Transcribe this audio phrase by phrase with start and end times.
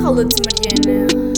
[0.00, 1.32] Cala-te, Mariana.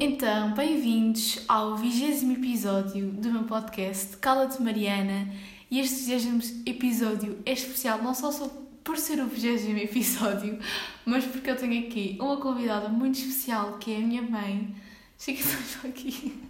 [0.00, 5.30] Então, bem-vindos ao vigésimo episódio do meu podcast Cala-te, Mariana.
[5.70, 8.30] E este vigésimo episódio é especial não só
[8.82, 10.58] por ser o vigésimo episódio,
[11.04, 14.74] mas porque eu tenho aqui uma convidada muito especial que é a minha mãe.
[15.18, 16.42] Chega só aqui.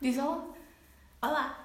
[0.00, 0.44] Diz olá.
[1.22, 1.61] Olá!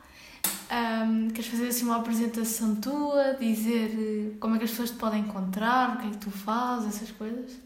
[0.70, 4.98] Um, queres fazer assim uma apresentação tua, dizer eh, como é que as pessoas te
[4.98, 7.58] podem encontrar, o que é que tu fazes, essas coisas?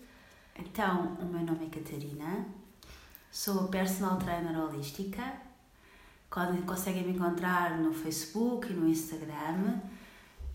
[0.56, 2.46] Então, o meu nome é Catarina,
[3.32, 5.24] sou personal trainer holística.
[6.30, 9.80] Conseguem me encontrar no Facebook e no Instagram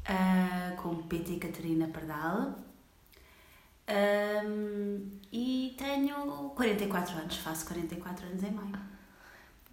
[0.09, 2.55] uh, como PT Catarina Pardal.
[3.89, 6.15] Um, e tenho
[6.57, 8.86] 44 anos, faço 44 anos em maio.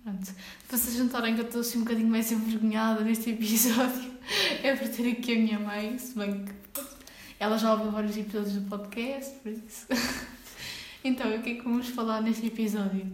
[0.04, 0.34] Pronto.
[0.68, 4.12] Para se juntarem que eu estou assim um bocadinho mais envergonhada neste episódio,
[4.62, 6.82] é por ter aqui a minha mãe, se bem que
[7.40, 9.88] ela já ouviu vários episódios do podcast, por isso.
[11.06, 13.06] Então, o que é que vamos falar neste episódio?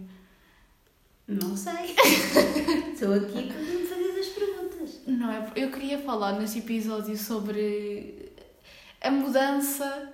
[1.26, 1.96] Não sei.
[2.94, 5.00] Estou aqui para me fazer as perguntas.
[5.08, 8.30] Não, é, eu queria falar neste episódio sobre
[9.00, 10.12] a mudança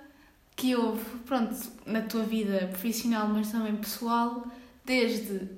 [0.55, 4.47] que houve, pronto, na tua vida profissional, mas também pessoal,
[4.83, 5.56] desde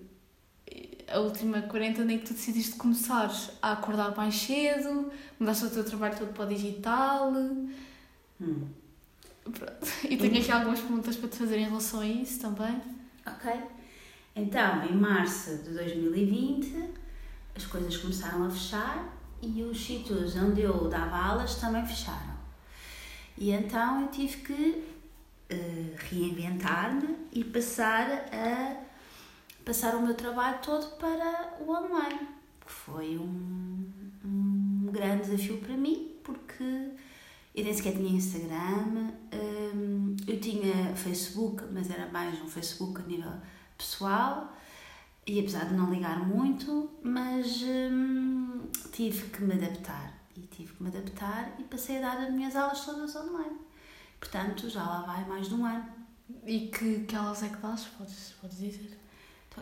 [1.12, 5.84] a última quarentena em que tu decidiste começar a acordar mais cedo, mudaste o teu
[5.84, 7.32] trabalho todo para o digital.
[8.42, 8.68] Hum.
[9.44, 9.88] Pronto.
[10.08, 12.82] E tenho aqui algumas perguntas para te fazer em relação a isso também.
[13.26, 13.52] Ok.
[14.36, 16.92] Então, em março de 2020,
[17.56, 22.38] as coisas começaram a fechar e os sítios onde eu dava aulas também fecharam.
[23.38, 24.84] E então eu tive que
[25.52, 28.89] uh, reinventar-me e passar a
[29.66, 32.28] passar o meu trabalho todo para o online,
[32.66, 33.92] que foi um,
[34.26, 36.92] um grande desafio para mim, porque
[37.56, 43.06] eu nem sequer tinha Instagram, hum, eu tinha Facebook, mas era mais um Facebook a
[43.06, 43.34] nível
[43.78, 44.56] pessoal,
[45.26, 50.14] e apesar de não ligar muito, mas hum, tive que me adaptar.
[50.36, 53.58] E tive que me adaptar e passei a dar as minhas aulas todas online.
[54.20, 55.86] Portanto, já lá vai mais de um ano.
[56.46, 57.86] E que, que aulas é que dás?
[57.86, 58.99] Podes, podes dizer?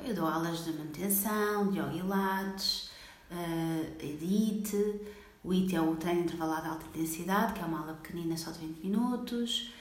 [0.06, 2.90] Eu dou aulas de manutenção, de yoga e lattes,
[3.32, 5.02] uh, edite.
[5.44, 8.52] O IT é o treino intervalado de alta intensidade, que é uma aula pequenina só
[8.52, 9.74] de 20 minutos.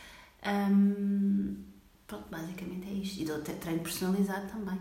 [0.44, 1.56] Um,
[2.06, 3.20] pronto, basicamente é isto.
[3.20, 4.78] E dou treino personalizado também.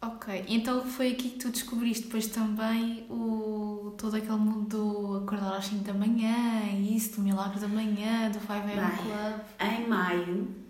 [0.00, 5.56] Ok, então foi aqui que tu descobriste depois também o, todo aquele mundo do acordar
[5.56, 9.40] às 5 da manhã, isso, do milagre da manhã, do 5 AM Club.
[9.60, 10.63] Em maio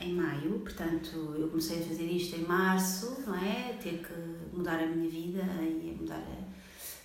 [0.00, 3.76] em maio, portanto eu comecei a fazer isto em março, não é?
[3.82, 6.22] Ter que mudar a minha vida e mudar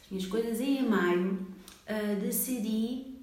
[0.03, 0.59] as minhas coisas.
[0.59, 3.17] E em maio uh, decidi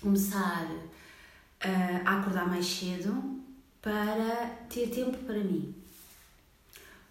[0.00, 3.40] começar uh, a acordar mais cedo
[3.80, 5.74] para ter tempo para mim.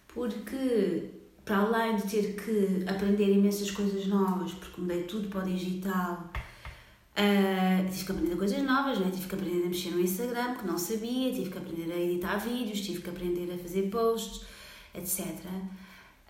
[0.08, 1.10] Porque
[1.44, 6.30] para além de ter que aprender imensas coisas novas, porque mudei tudo para o digital,
[7.14, 9.10] Uh, tive que aprender coisas novas, né?
[9.12, 12.38] tive que aprender a mexer no Instagram, que não sabia, tive que aprender a editar
[12.38, 14.46] vídeos, tive que aprender a fazer posts,
[14.94, 15.28] etc.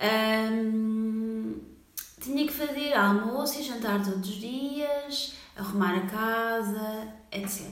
[0.03, 1.54] Um,
[2.20, 7.70] tinha que fazer almoço e jantar todos os dias, arrumar a casa, etc.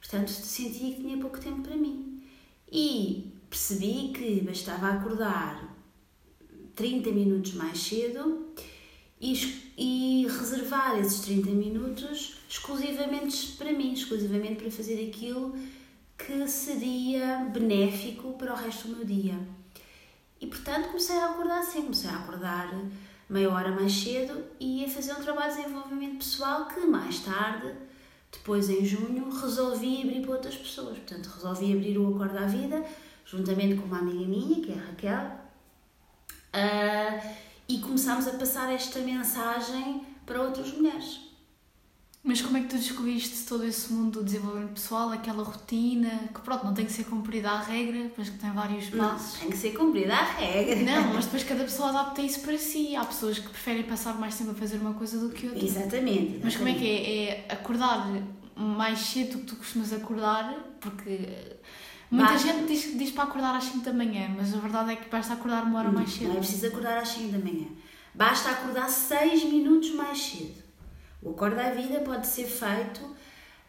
[0.00, 2.22] Portanto, sentia que tinha pouco tempo para mim.
[2.72, 5.76] E percebi que bastava acordar
[6.74, 8.46] 30 minutos mais cedo
[9.20, 15.54] e reservar esses 30 minutos exclusivamente para mim, exclusivamente para fazer aquilo
[16.16, 19.38] que seria benéfico para o resto do meu dia.
[20.40, 22.74] E portanto comecei a acordar assim, comecei a acordar
[23.28, 27.72] meia hora mais cedo e a fazer um trabalho de desenvolvimento pessoal que mais tarde,
[28.32, 30.98] depois em junho, resolvi abrir para outras pessoas.
[30.98, 32.84] Portanto, resolvi abrir o Acordo à Vida,
[33.24, 35.40] juntamente com uma amiga minha, que é a Raquel.
[36.52, 41.20] Uh, e começámos a passar esta mensagem para outras mulheres.
[42.22, 46.40] Mas como é que tu descobriste todo esse mundo do desenvolvimento pessoal, aquela rotina, que
[46.42, 49.34] pronto, não tem que ser cumprida à regra, mas que tem vários passos?
[49.34, 50.82] Não, tem que ser cumprida à regra.
[50.82, 52.94] Não, mas depois cada pessoa adapta isso para si.
[52.94, 55.64] Há pessoas que preferem passar mais tempo a fazer uma coisa do que outra.
[55.64, 55.96] Exatamente.
[55.96, 56.40] exatamente.
[56.44, 57.24] Mas como é que é?
[57.24, 58.06] É acordar
[58.54, 61.56] mais cedo do que tu costumas acordar, porque
[62.10, 62.48] Muita basta...
[62.48, 65.34] gente diz, diz para acordar às 5 da manhã, mas a verdade é que basta
[65.34, 66.28] acordar uma hora não, mais cedo.
[66.28, 67.66] Não é preciso acordar às 5 da manhã.
[68.14, 70.62] Basta acordar 6 minutos mais cedo.
[71.22, 73.00] O acordo à vida pode ser feito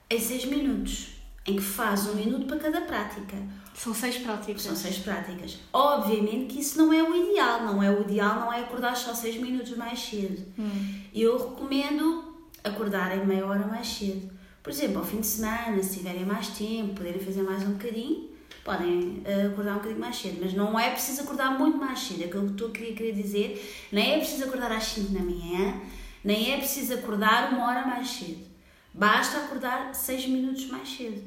[0.10, 3.38] em 6 minutos, em que faz um minuto para cada prática.
[3.74, 4.62] São seis práticas.
[4.62, 5.58] São seis práticas.
[5.72, 7.64] Obviamente que isso não é o ideal.
[7.64, 10.44] Não é o ideal, não é acordar só 6 minutos mais cedo.
[10.60, 11.02] Hum.
[11.14, 14.30] Eu recomendo acordarem meia hora mais cedo.
[14.62, 18.30] Por exemplo, ao fim de semana, se tiverem mais tempo, poderem fazer mais um bocadinho,
[18.64, 20.40] podem uh, acordar um bocadinho mais cedo.
[20.42, 23.14] Mas não é preciso acordar muito mais cedo, é aquilo que estou a querer, querer
[23.14, 23.88] dizer.
[23.92, 25.82] Nem é preciso acordar às 5 da manhã,
[26.24, 28.46] nem é preciso acordar uma hora mais cedo.
[28.94, 31.22] Basta acordar 6 minutos mais cedo.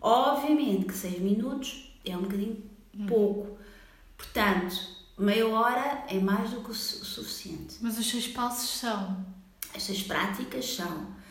[0.00, 2.62] Obviamente que 6 minutos é um bocadinho
[2.94, 3.06] hum.
[3.06, 3.58] pouco.
[4.16, 4.76] Portanto,
[5.18, 7.76] meia hora é mais do que o suficiente.
[7.80, 9.24] Mas os seus passos são?
[9.74, 11.21] Estas práticas são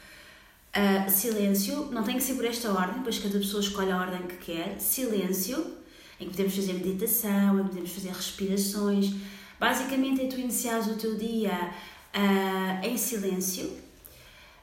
[0.75, 4.21] uh, silêncio, não tem que ser por esta ordem, pois cada pessoa escolhe a ordem
[4.23, 4.79] que quer.
[4.79, 5.77] Silêncio,
[6.19, 9.13] em que podemos fazer meditação, em que podemos fazer respirações.
[9.59, 11.71] Basicamente é tu iniciares o teu dia
[12.15, 13.71] uh, em silêncio.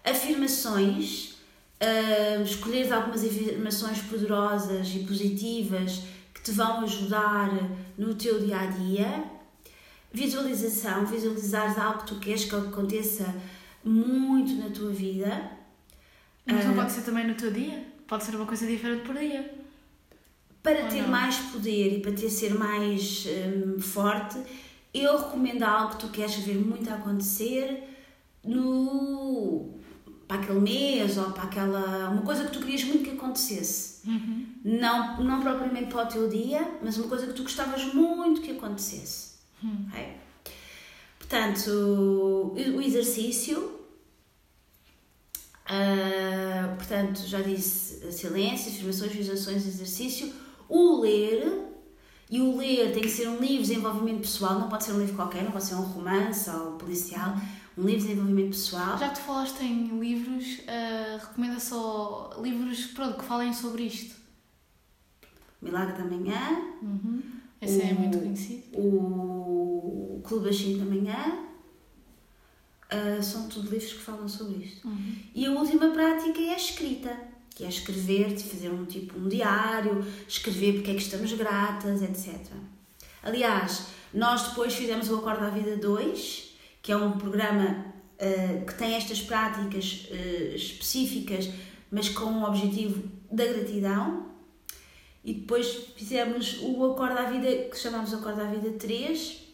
[0.05, 1.37] Afirmações,
[1.83, 6.03] uh, escolheres algumas afirmações poderosas e positivas
[6.33, 7.51] que te vão ajudar
[7.97, 9.25] no teu dia a dia.
[10.11, 13.35] Visualização, visualizares algo que tu queres que aconteça
[13.85, 15.58] muito na tua vida.
[16.49, 17.85] Mas não uh, pode ser também no teu dia?
[18.07, 19.55] Pode ser uma coisa diferente por dia.
[20.63, 21.09] Para Ou ter não?
[21.09, 24.39] mais poder e para ter ser mais um, forte,
[24.93, 27.85] eu recomendo algo que tu queres ver muito acontecer
[28.45, 29.77] no
[30.27, 34.47] para aquele mês ou para aquela uma coisa que tu querias muito que acontecesse uhum.
[34.63, 38.51] não não propriamente para o teu dia mas uma coisa que tu gostavas muito que
[38.51, 39.87] acontecesse uhum.
[39.89, 40.17] okay?
[41.19, 43.78] portanto o exercício
[45.69, 50.33] uh, portanto já disse silêncio afirmações visualizações exercício
[50.69, 51.69] o ler
[52.31, 54.99] e o ler tem que ser um livro de desenvolvimento pessoal, não pode ser um
[54.99, 57.35] livro qualquer, não pode ser um romance ou policial,
[57.77, 58.99] um livro de desenvolvimento pessoal.
[58.99, 64.15] Já que tu falaste em livros, uh, recomenda só livros pronto, que falem sobre isto.
[65.63, 66.65] Milagre da Manhã.
[66.83, 67.23] Uhum.
[67.63, 68.63] Esse o, é muito conhecido.
[68.75, 71.48] O Clube das 5 da Manhã.
[72.91, 74.89] Uh, são tudo livros que falam sobre isto.
[74.89, 75.17] Uhum.
[75.35, 77.15] E a última prática é a escrita
[77.59, 82.39] que é escrever, fazer um tipo um diário, escrever porque é que estamos gratas, etc.
[83.21, 88.75] Aliás, nós depois fizemos o Acordo à Vida 2, que é um programa uh, que
[88.75, 91.51] tem estas práticas uh, específicas,
[91.91, 94.29] mas com o objetivo da gratidão.
[95.25, 99.49] E depois fizemos o Acordo à Vida, que chamamos Acordo à Vida 3,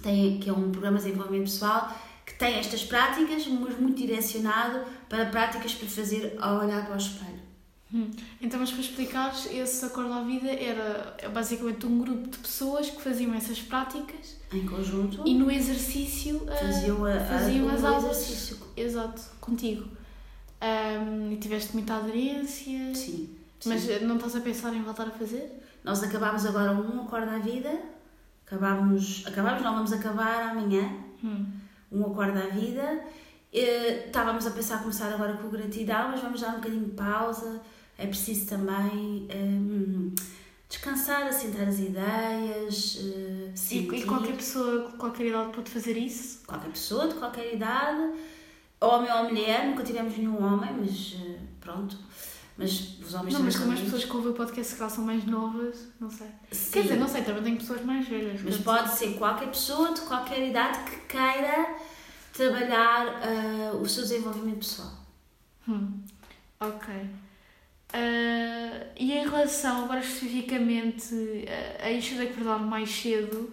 [0.00, 1.92] tem, que é um programa de desenvolvimento pessoal
[2.24, 6.98] que tem estas práticas, mas muito direcionado para práticas para fazer ao olhar para o
[6.98, 7.44] espelho.
[7.92, 8.10] Hum.
[8.40, 13.00] Então, mas para explicares, esse Acordo à Vida era basicamente um grupo de pessoas que
[13.00, 18.16] faziam essas práticas em conjunto e no exercício faziam, a, faziam a, as aulas.
[18.16, 18.58] Exercício.
[18.76, 19.88] Exato, contigo.
[20.60, 22.94] Um, e tiveste muita aderência.
[22.94, 23.36] Sim.
[23.66, 24.04] Mas sim.
[24.04, 25.62] não estás a pensar em voltar a fazer?
[25.84, 27.70] Nós acabámos agora um Acordo à Vida,
[28.44, 30.90] acabámos, acabámos, não vamos acabar amanhã.
[31.22, 31.63] Hum
[31.94, 33.00] um acordo à vida.
[33.52, 37.60] Uh, estávamos a pensar começar agora com gratidão, mas vamos dar um bocadinho de pausa.
[37.96, 40.12] É preciso também um,
[40.68, 42.96] descansar, assentar as ideias.
[42.96, 46.42] Uh, e, e, qualquer pessoa, qualquer idade pode fazer isso?
[46.44, 48.12] Qualquer pessoa, de qualquer idade,
[48.80, 51.96] homem ou mulher, nunca tivemos nenhum homem, mas uh, pronto.
[52.56, 55.24] Mas os homens Não, mas como as pessoas que ouvem o podcast se são mais
[55.24, 56.28] novas, não sei.
[56.52, 56.70] Sim.
[56.70, 58.40] Quer dizer, não sei, também tem pessoas mais velhas.
[58.42, 61.74] Mas pode ser qualquer pessoa de qualquer idade que queira
[62.32, 64.92] trabalhar uh, o seu desenvolvimento pessoal.
[65.68, 66.00] Hum.
[66.60, 66.94] Ok.
[66.94, 71.14] Uh, e em relação agora especificamente
[71.80, 73.52] a isto de acordar mais cedo,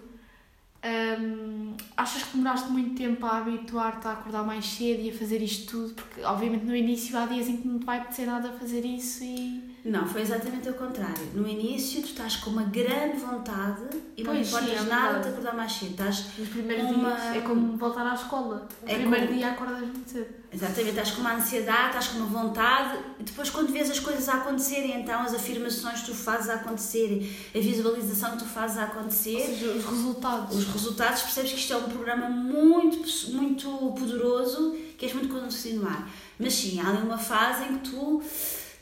[0.84, 5.40] um, achas que demoraste muito tempo a habituar-te a acordar mais cedo e a fazer
[5.40, 5.94] isto tudo?
[5.94, 9.22] Porque, obviamente, no início há dias em que não te vai apetecer nada fazer isso
[9.22, 9.71] e.
[9.84, 11.26] Não, foi exatamente o contrário.
[11.34, 13.82] No início, tu estás com uma grande vontade
[14.16, 15.90] e pois, não importas é nada de acordar mais cedo.
[15.90, 17.10] Estás Nos primeiros uma...
[17.10, 18.68] dias é como voltar à escola.
[18.80, 19.38] O é primeiro como...
[19.38, 20.42] dia acordas muito cedo.
[20.52, 24.28] Exatamente, estás com uma ansiedade, estás com uma vontade e depois, quando vês as coisas
[24.28, 28.78] a acontecerem, então as afirmações que tu fazes a acontecerem, a visualização que tu fazes
[28.78, 30.56] a acontecer, Ou seja, os resultados.
[30.56, 36.08] Os resultados, percebes que isto é um programa muito, muito poderoso que és muito continuar.
[36.38, 38.22] Mas sim, há ali uma fase em que tu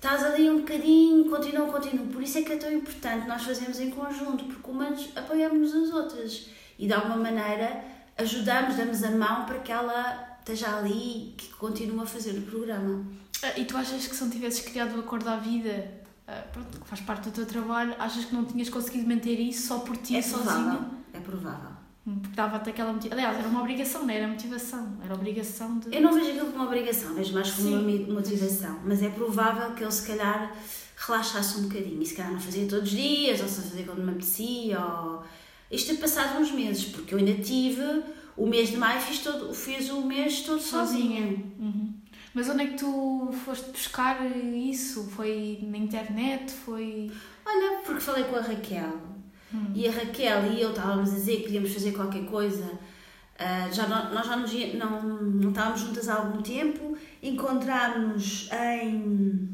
[0.01, 2.07] estás ali um bocadinho, continua, continua.
[2.07, 5.93] Por isso é que é tão importante nós fazermos em conjunto, porque humanos apoiamos as
[5.93, 7.85] outras e de alguma maneira
[8.17, 12.43] ajudamos, damos a mão para que ela esteja ali e que continue a fazer o
[12.43, 13.05] programa.
[13.43, 15.93] Ah, e tu achas que se não tivesses criado o Acordo à Vida,
[16.27, 19.69] ah, pronto, que faz parte do teu trabalho, achas que não tinhas conseguido manter isso
[19.69, 20.99] só por ti, é sozinho?
[21.13, 21.70] É provável.
[22.05, 23.19] Porque dava-te aquela motivação.
[23.19, 24.99] Aliás, era uma obrigação, não era motivação.
[25.05, 25.95] Era obrigação de.
[25.95, 28.05] Eu não vejo aquilo como uma obrigação, vejo mais como Sim.
[28.05, 28.81] uma motivação.
[28.85, 30.57] Mas é provável que ele, se calhar,
[30.97, 32.01] relaxasse um bocadinho.
[32.03, 34.81] E se calhar não fazia todos os dias, ou só fazia quando me apetecia.
[34.81, 35.23] Ou...
[35.71, 38.03] Isto é passado uns meses, porque eu ainda tive
[38.37, 41.27] o mês de maio fiz, todo, fiz o mês todo sozinha.
[41.59, 41.93] Uhum.
[42.33, 45.05] Mas onde é que tu foste buscar isso?
[45.11, 46.51] Foi na internet?
[46.51, 47.11] Foi.
[47.45, 49.10] Olha, porque falei com a Raquel.
[49.53, 49.73] Hum.
[49.75, 52.65] E a Raquel e eu estávamos a dizer que queríamos fazer qualquer coisa.
[52.65, 56.97] Uh, já não, nós já nos, não, não estávamos juntas há algum tempo.
[57.23, 59.49] Encontrámos-nos em.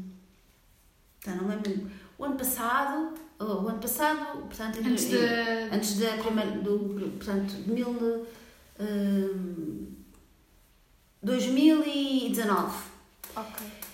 [1.25, 1.89] Já não lembro.
[2.17, 3.13] O ano passado.
[3.39, 5.17] O ano passado, portanto, antes, de...
[5.71, 6.79] antes da primeira, do,
[7.19, 9.87] portanto, de mil, uh,
[11.21, 12.77] 2019.
[13.35, 13.86] Ok.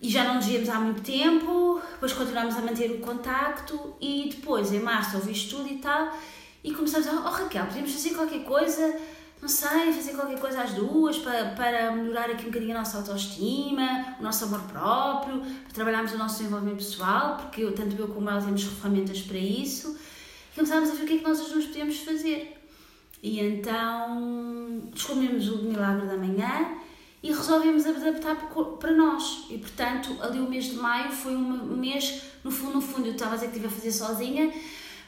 [0.00, 4.28] E já não nos víamos há muito tempo, depois continuámos a manter o contacto e
[4.30, 6.16] depois, em março, ouviste tudo e tal,
[6.62, 9.00] e começámos a oh Raquel, podemos fazer qualquer coisa,
[9.40, 12.98] não sei, fazer qualquer coisa às duas para, para melhorar aqui um bocadinho a nossa
[12.98, 18.08] autoestima, o nosso amor próprio, para trabalharmos o nosso desenvolvimento pessoal, porque eu, tanto eu
[18.08, 19.96] como ela temos ferramentas para isso,
[20.52, 22.60] e começámos a ver o que é que nós as duas podíamos fazer.
[23.22, 26.76] E então descobrimos o milagre da manhã
[27.24, 28.36] e resolvemos adaptar
[28.78, 29.46] para nós.
[29.48, 33.12] E portanto, ali o mês de maio foi um mês, no fundo, no fundo, eu
[33.12, 34.52] estava a dizer que estive a fazer sozinha,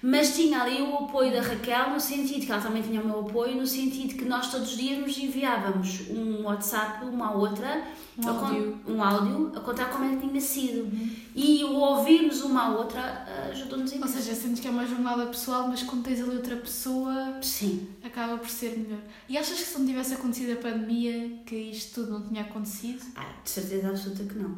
[0.03, 3.21] mas tinha ali o apoio da Raquel, no sentido que ela também tinha o meu
[3.21, 7.83] apoio, no sentido que nós todos os dias nos enviávamos um WhatsApp uma à outra,
[8.19, 10.85] um áudio, um áudio a contar como é que tinha sido.
[10.85, 11.11] Uhum.
[11.35, 14.87] E o ouvirmos uma à outra eh, ajudou-nos a Ou seja, sentes que é uma
[14.87, 17.88] jornada pessoal, mas quando tens ali outra pessoa, Sim.
[18.05, 19.00] acaba por ser melhor.
[19.29, 23.05] E achas que se não tivesse acontecido a pandemia, que isto tudo não tinha acontecido?
[23.17, 24.57] Ah, de certeza absoluta que não.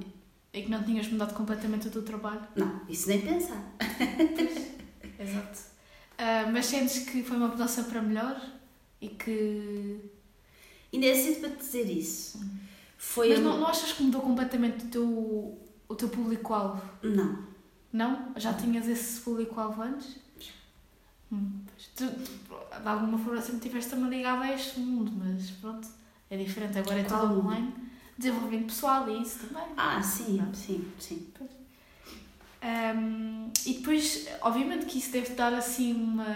[0.52, 2.42] E que não tinhas mudado completamente o teu trabalho?
[2.56, 3.74] Não, isso nem pensar.
[5.18, 5.58] Exato.
[6.18, 8.40] Uh, mas sentes que foi uma mudança para melhor
[9.00, 10.00] e que.
[10.92, 12.40] Ainda é cedo para te dizer isso.
[12.96, 15.58] Foi mas não, não achas que mudou completamente o teu,
[15.88, 16.82] o teu público-alvo?
[17.02, 17.46] Não.
[17.92, 18.32] Não?
[18.36, 20.16] Já tinhas esse público-alvo antes?
[21.30, 21.60] Hum,
[21.94, 25.86] tu, de alguma forma sempre tiveste também ligado a este mundo, mas pronto,
[26.30, 26.78] é diferente.
[26.78, 27.74] Agora é tudo online.
[28.16, 29.64] Desenvolvimento pessoal e isso também.
[29.76, 31.30] Ah, sim, sim, sim.
[31.36, 31.57] Pois.
[32.60, 36.26] Um, e depois, obviamente que isso deve dar assim uma,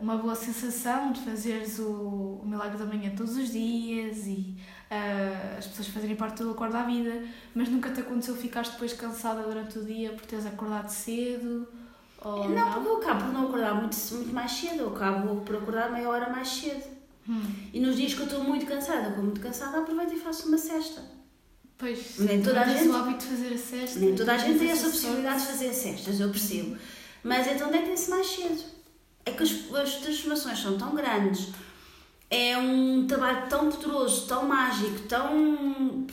[0.00, 4.56] uma boa sensação de fazeres o, o milagre da manhã todos os dias e
[4.90, 8.94] uh, as pessoas fazerem parte do acordo à vida, mas nunca te aconteceu ficares depois
[8.94, 11.68] cansada durante o dia por teres acordado cedo?
[12.24, 15.42] Ou não, não, porque eu acabo por não acordar muito, muito mais cedo, eu acabo
[15.42, 16.84] por acordar meia hora mais cedo.
[17.28, 17.42] Hum.
[17.72, 20.56] E nos dias que eu estou muito cansada, estou muito cansada, aproveito e faço uma
[20.56, 21.15] cesta.
[21.78, 23.98] Pois, nem toda a gente, o hábito de fazer a cesta.
[23.98, 26.76] Nem toda a gente tem essa possibilidade de fazer cestas, eu percebo.
[27.22, 28.62] Mas então deitem-se mais cedo.
[29.26, 31.48] É que as, as transformações são tão grandes,
[32.30, 36.06] é um trabalho tão poderoso, tão mágico, tão.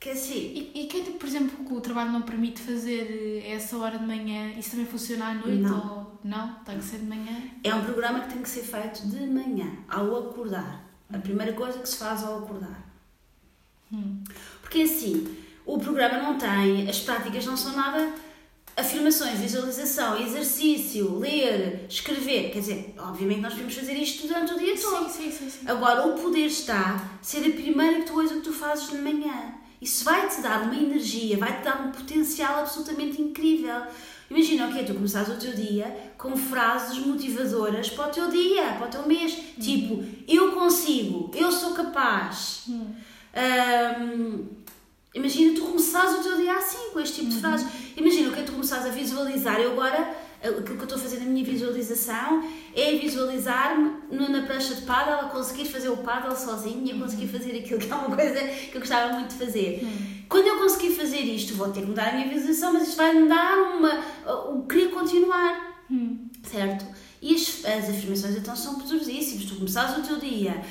[0.00, 0.70] que assim.
[0.74, 4.52] E, e quem, por exemplo, que o trabalho não permite fazer essa hora de manhã,
[4.58, 5.58] isso também funciona à noite?
[5.58, 5.98] Não.
[5.98, 6.54] Ou não?
[6.64, 7.42] Tem que ser de manhã?
[7.62, 10.84] É um programa que tem que ser feito de manhã, ao acordar.
[11.12, 12.85] A primeira coisa que se faz ao acordar.
[13.92, 14.22] Hum.
[14.60, 18.12] Porque assim, o programa não tem, as práticas não são nada
[18.76, 22.50] afirmações, visualização, exercício, ler, escrever.
[22.50, 25.08] Quer dizer, obviamente nós podemos fazer isto durante o dia todo.
[25.08, 25.66] Sim, sim, sim.
[25.66, 29.54] Agora, o poder está ser a primeira coisa que tu fazes de manhã.
[29.80, 33.82] Isso vai-te dar uma energia, vai-te dar um potencial absolutamente incrível.
[34.30, 38.86] Imagina, ok, tu começares o teu dia com frases motivadoras para o teu dia, para
[38.86, 39.32] o teu mês.
[39.32, 39.60] Hum.
[39.60, 42.64] Tipo, eu consigo, eu sou capaz.
[42.68, 42.92] Hum.
[43.36, 44.46] Um,
[45.14, 47.40] imagina tu começares o teu dia assim, com este tipo de uhum.
[47.40, 47.66] frases.
[47.96, 49.60] Imagina o que é tu começares a visualizar.
[49.60, 52.42] Eu agora, aquilo que eu estou a fazer na minha visualização
[52.74, 57.28] é visualizar-me na prancha de paddle, a conseguir fazer o paddle sozinho e a conseguir
[57.28, 59.80] fazer aquilo que é uma coisa que eu gostava muito de fazer.
[59.82, 60.16] Uhum.
[60.28, 63.28] Quando eu conseguir fazer isto, vou ter que mudar a minha visualização, mas isto vai-me
[63.28, 64.00] dar uma.
[64.50, 65.84] o querer continuar.
[65.90, 66.28] Uhum.
[66.42, 66.86] Certo?
[67.20, 69.44] E as, as afirmações então são poderosíssimas.
[69.44, 70.62] Tu começares o teu dia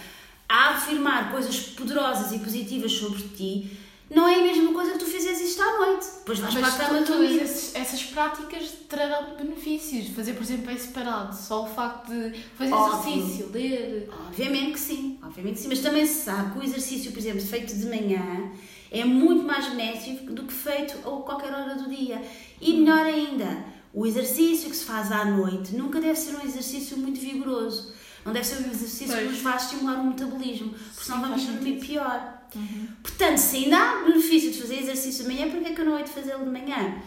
[0.48, 3.78] a afirmar coisas poderosas e positivas sobre ti,
[4.10, 6.06] não é a mesma coisa que tu fizes isto à noite.
[6.20, 7.42] Depois vais Mas para a cama dormir.
[7.42, 10.10] Esses, essas práticas trarão benefícios.
[10.10, 11.36] Fazer, por exemplo, em separado.
[11.36, 13.14] Só o facto de fazer Óbvio.
[13.14, 14.10] exercício, ler.
[14.28, 15.18] Obviamente que sim.
[15.24, 15.68] Obviamente que sim.
[15.70, 18.52] Mas também se sabe que o exercício, por exemplo, feito de manhã
[18.92, 22.22] é muito mais benéfico do que feito a qualquer hora do dia.
[22.62, 26.96] E melhor ainda, o exercício que se faz à noite nunca deve ser um exercício
[26.96, 27.95] muito vigoroso
[28.26, 29.20] não deve ser um exercício pois.
[29.20, 32.42] que nos vá estimular o metabolismo, porque senão vamos dormir pior.
[32.56, 32.88] Uhum.
[33.04, 35.86] Portanto, se ainda há benefício de fazer exercício de manhã, por que é que eu
[35.86, 37.02] não hei de fazê-lo de manhã?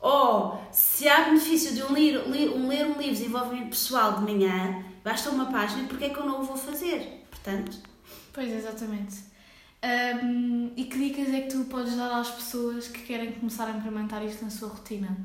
[0.00, 4.32] Ou, se há benefício de um ler, um ler um livro de desenvolvimento pessoal de
[4.32, 7.24] manhã, basta uma página, por que é que eu não o vou fazer?
[7.30, 7.78] Portanto...
[8.32, 9.16] Pois, exatamente.
[9.82, 13.70] Um, e que dicas é que tu podes dar às pessoas que querem começar a
[13.70, 15.16] implementar isto na sua rotina?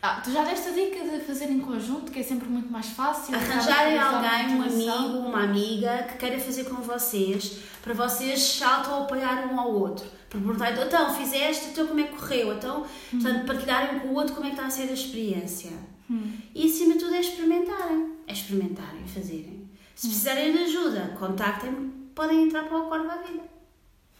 [0.00, 2.86] Ah, tu já deste a dica de fazer em conjunto, que é sempre muito mais
[2.86, 3.34] fácil.
[3.34, 9.52] Arranjarem alguém, um amigo, uma amiga que queira fazer com vocês, para vocês se auto-apoiar
[9.52, 10.06] um ao outro.
[10.30, 12.54] Para perguntar, então, fizeste, então como é que correu?
[12.54, 15.72] Então, portanto, partilharem com o outro como é que está a ser a experiência.
[16.08, 16.32] Hum.
[16.54, 18.12] E acima de tudo é experimentarem.
[18.26, 19.68] É experimentarem, fazerem.
[19.96, 23.42] Se precisarem de ajuda, contactem-me, podem entrar para o acordo da vida.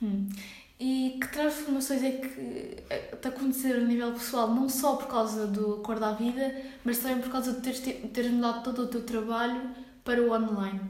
[0.03, 0.29] Hum.
[0.81, 5.47] E que transformações é que eh, te aconteceram a nível pessoal, não só por causa
[5.47, 6.55] do acordo à vida,
[6.85, 9.71] mas também por causa de teres, teres mudado todo o teu trabalho
[10.05, 10.81] para o online?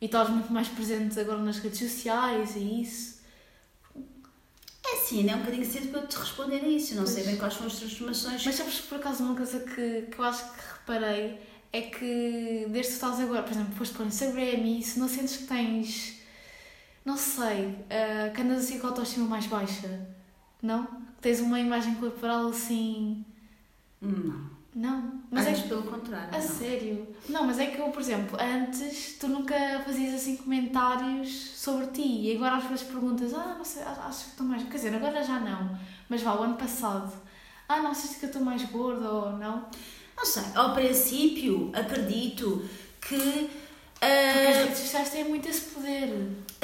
[0.00, 3.20] E estás muito mais presente agora nas redes sociais e isso.
[4.82, 6.94] É sim, ainda é um bocadinho cedo para eu te responder a isso.
[6.94, 7.26] Não sei Pois.
[7.26, 8.44] bem quais são as transformações.
[8.46, 11.38] Mas sabes que por acaso uma coisa que, que eu acho que reparei
[11.72, 15.06] é que desde que estás agora, por exemplo, foste para o Instagram e isso, não
[15.08, 16.19] sentes que tens,
[17.10, 20.06] não sei, ah, que andas assim com a autoestima mais baixa?
[20.62, 20.86] Não?
[20.86, 23.24] Que tens uma imagem corporal assim.
[24.00, 24.48] Não.
[24.72, 25.20] Não.
[25.28, 25.68] Mas é Antes que.
[25.68, 26.28] pelo contrário.
[26.32, 26.48] A não.
[26.48, 27.08] sério?
[27.28, 32.26] Não, mas é que eu, por exemplo, antes tu nunca fazias assim comentários sobre ti
[32.28, 34.62] e agora às vezes perguntas, ah, não sei, acho que estou mais.
[34.62, 35.76] Quer dizer, agora já não,
[36.08, 37.12] mas vá, o ano passado,
[37.68, 39.66] ah, não sei se eu estou mais gorda ou não.
[40.16, 42.64] Não sei, ao princípio acredito
[43.00, 43.50] que
[44.00, 46.08] Porque as ah, redes sociais têm muito esse poder.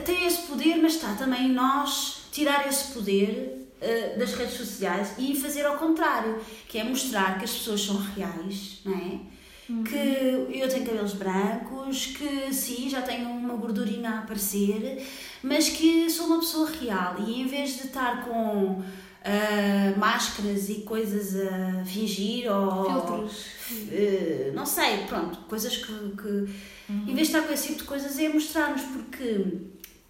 [0.04, 5.36] tem esse poder, mas está também nós tirar esse poder ah, das redes sociais e
[5.36, 9.36] fazer ao contrário, que é mostrar que as pessoas são reais, não é?
[9.84, 15.04] Que eu tenho cabelos brancos, que sim, já tenho uma gordurinha a aparecer,
[15.42, 18.80] mas que sou uma pessoa real e em vez de estar com
[19.28, 23.44] ah, máscaras e coisas a fingir ou Filtros.
[23.90, 26.48] eh, não sei, pronto, coisas que, que
[26.88, 29.44] em vez de estar com esse tipo de coisas é mostrar-nos porque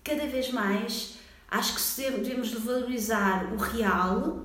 [0.05, 1.15] cada vez mais
[1.51, 4.45] acho que devemos de valorizar o real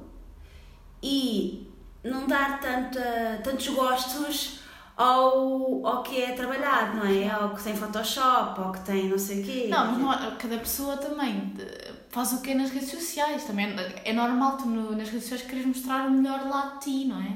[1.04, 1.68] e
[2.02, 4.62] não dar tanta, tantos gostos
[4.96, 7.30] ao, ao que é trabalhado, não é?
[7.30, 9.68] Ao que tem Photoshop, ao que tem não sei o quê.
[9.70, 11.54] Não, mas não cada pessoa também
[12.12, 13.44] faz o que é nas redes sociais.
[13.46, 16.86] Também é- é normal tu no- nas redes sociais queres mostrar o melhor lado de
[16.86, 17.36] ti, não é?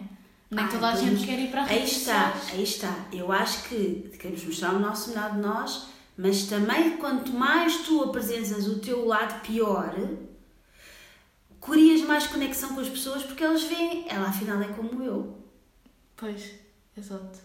[0.52, 2.54] Nem Ah, toda a gente quer ir para as Aí redes está, sociais.
[2.54, 3.06] aí está.
[3.12, 8.04] Eu acho que queremos mostrar o nosso melhor de nós, mas também quanto mais tu
[8.04, 9.94] apresentas o teu lado pior,
[11.62, 15.38] crias mais conexão com as pessoas porque elas veem, ela afinal é como eu.
[16.16, 16.52] Pois,
[16.96, 17.40] exato.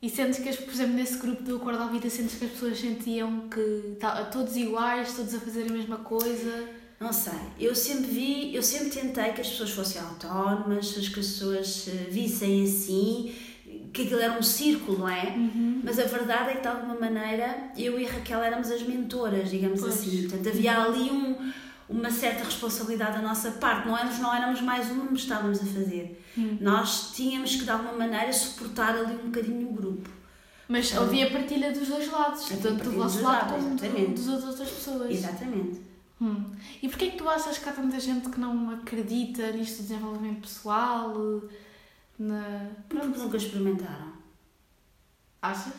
[0.00, 2.52] E sentes que, as- por exemplo, nesse grupo do Acordo à Vida, sentes que as
[2.52, 6.68] pessoas sentiam que tá, todos iguais, todos a fazer a mesma coisa?
[7.00, 11.08] Não sei, eu sempre vi, eu sempre tentei que as pessoas fossem autónomas, que as
[11.08, 13.32] pessoas eh, vissem assim,
[13.92, 15.34] que aquilo era um círculo, não é?
[15.82, 19.80] Mas a verdade é que de alguma maneira eu e Raquel éramos as mentoras, digamos
[19.80, 19.94] Pois.
[19.94, 20.22] assim.
[20.28, 21.36] Portanto, havia ali um,
[21.88, 26.22] uma certa responsabilidade da nossa parte, não éramos, não éramos mais que estávamos a fazer.
[26.60, 30.08] Nós tínhamos que de alguma maneira suportar ali um bocadinho o grupo.
[30.68, 34.20] Mas havia partilha dos dois lados, tanto do vosso dos lado como do, exatamente.
[34.20, 35.10] das outras pessoas.
[35.10, 35.80] Exatamente.
[36.20, 36.44] Hum.
[36.82, 39.82] E porquê é que tu achas que há tanta gente que não acredita nisto do
[39.84, 41.14] desenvolvimento pessoal?
[42.18, 42.70] Na...
[42.88, 44.12] Porque nunca experimentaram.
[45.40, 45.72] Achas?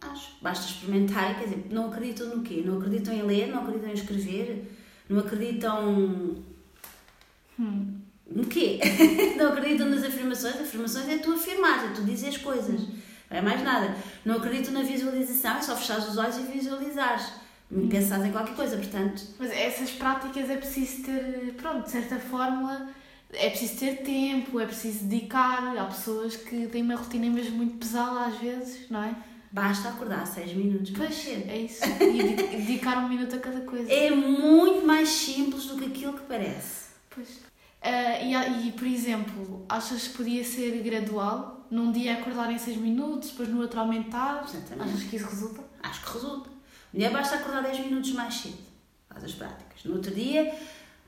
[0.00, 0.36] Acho.
[0.40, 2.62] Basta experimentar, quer dizer, não acreditam no quê?
[2.64, 4.75] Não acreditam em ler, não acreditam em escrever,
[5.08, 6.36] não acreditam
[7.58, 7.98] Hum.
[8.30, 8.78] no quê?
[9.36, 10.56] não acreditam nas afirmações.
[10.60, 12.80] Afirmações é tu afirmar, é tu dizer as coisas.
[13.30, 13.94] Não é mais nada.
[14.24, 17.26] Não acreditam na visualização, é só fechar os olhos e visualizares.
[17.90, 19.22] Pensares em qualquer coisa, portanto.
[19.38, 22.88] Mas essas práticas é preciso ter, pronto, de certa fórmula,
[23.32, 25.76] é preciso ter tempo, é preciso dedicar.
[25.76, 29.16] Há pessoas que têm uma rotina mesmo muito pesada às vezes, não é?
[29.56, 31.48] Basta acordar 6 minutos Pois, cedo.
[31.50, 31.82] é isso.
[31.86, 33.90] E de- dedicar um minuto a cada coisa.
[33.90, 36.88] É muito mais simples do que aquilo que parece.
[37.08, 37.40] Pois.
[37.80, 41.66] Ah, e, e, por exemplo, achas que podia ser gradual?
[41.70, 44.44] Num dia acordar em 6 minutos, depois no outro aumentar?
[44.46, 44.90] Exatamente.
[44.90, 45.64] Achas que isso resulta?
[45.82, 46.50] Acho que resulta.
[46.92, 48.58] Mulher basta acordar 10 minutos mais cedo.
[49.08, 49.82] Faz as práticas.
[49.84, 50.54] No outro dia,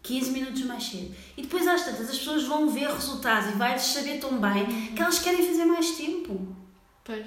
[0.03, 1.15] 15 minutos mais cedo.
[1.37, 5.03] E depois às tantas as pessoas vão ver resultados e vai-lhes saber tão bem que
[5.03, 6.57] elas querem fazer mais tempo.
[7.05, 7.27] Pois.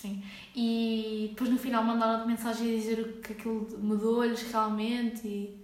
[0.00, 0.22] Sim.
[0.54, 5.56] E depois no final mandaram-te mensagem a dizer que aquilo mudou-lhes realmente e,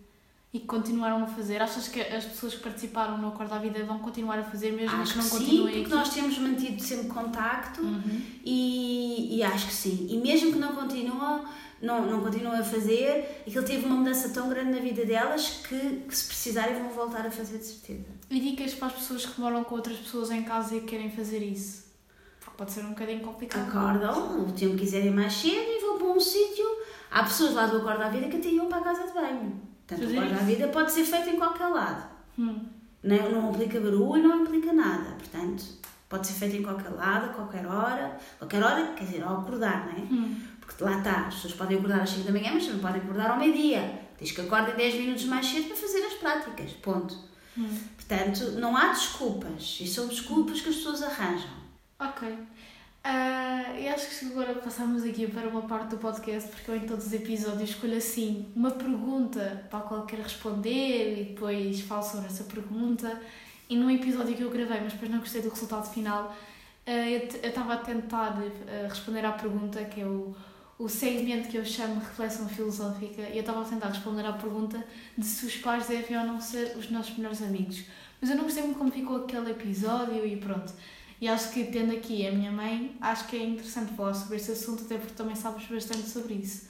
[0.53, 1.63] e que continuaram a fazer.
[1.63, 4.97] Achas que as pessoas que participaram no Acordo à Vida vão continuar a fazer mesmo
[5.01, 5.91] acho que que não sim, continuem porque aqui?
[5.95, 8.21] nós temos mantido sempre contacto Uhum.
[8.45, 10.07] e, e acho que sim.
[10.11, 11.45] E mesmo que não continuam,
[11.81, 15.79] não, não continuam a fazer, aquilo teve uma mudança tão grande na vida delas que,
[16.09, 18.07] que se precisarem vão voltar a fazer de certeza.
[18.31, 21.11] E dicas para as pessoas que moram com outras pessoas em casa e que querem
[21.11, 21.84] fazer isso?
[22.57, 23.69] Pode ser um bocadinho complicado.
[23.69, 26.65] Acordam, o tempo que quiserem mais cedo e vão para um sítio.
[27.11, 29.61] Há pessoas lá do Acordo à Vida que até iam para a casa de banho.
[29.87, 30.45] Portanto, o Acordo à.
[30.45, 32.09] Vida pode ser feito em qualquer lado.
[32.39, 32.65] Hum.
[33.03, 35.11] Não, não implica barulho, não implica nada.
[35.19, 35.65] Portanto,
[36.09, 38.19] pode ser feito em qualquer lado, a qualquer hora.
[38.39, 40.07] Qualquer hora, quer dizer, ao acordar, não é?
[40.11, 40.41] Hum.
[40.61, 43.31] Porque lá está, as pessoas podem acordar às 5 da manhã, mas também podem acordar
[43.33, 44.01] ao meio-dia.
[44.19, 46.73] Diz que acordem 10 minutos mais cedo para fazer as práticas.
[46.75, 47.15] Ponto.
[47.59, 47.69] Hum.
[47.97, 49.79] Portanto, não há desculpas.
[49.81, 51.64] E são desculpas que as pessoas arranjam.
[51.99, 52.29] Ok.
[53.05, 56.87] Ah, e acho que agora passamos aqui para uma parte do podcast, porque eu em
[56.87, 62.03] todos os episódios escolho assim uma pergunta para a qual quero responder e depois falo
[62.03, 63.21] sobre essa pergunta.
[63.69, 66.35] E num episódio que eu gravei, mas depois não gostei do resultado final,
[66.87, 70.35] ah, eu eu estava a tentar ah, responder à pergunta, que é o,
[70.79, 74.33] o segmento que eu chamo de reflexão filosófica, e eu estava a tentar responder à
[74.33, 74.83] pergunta
[75.17, 77.85] de se os pais devem ou não ser os nossos melhores amigos.
[78.21, 80.73] Mas eu não gostei muito como ficou aquele episódio e pronto.
[81.25, 84.53] E acho que, tendo aqui a minha mãe, acho que é interessante falar sobre este
[84.53, 86.69] assunto, até porque também sabes bastante sobre isso.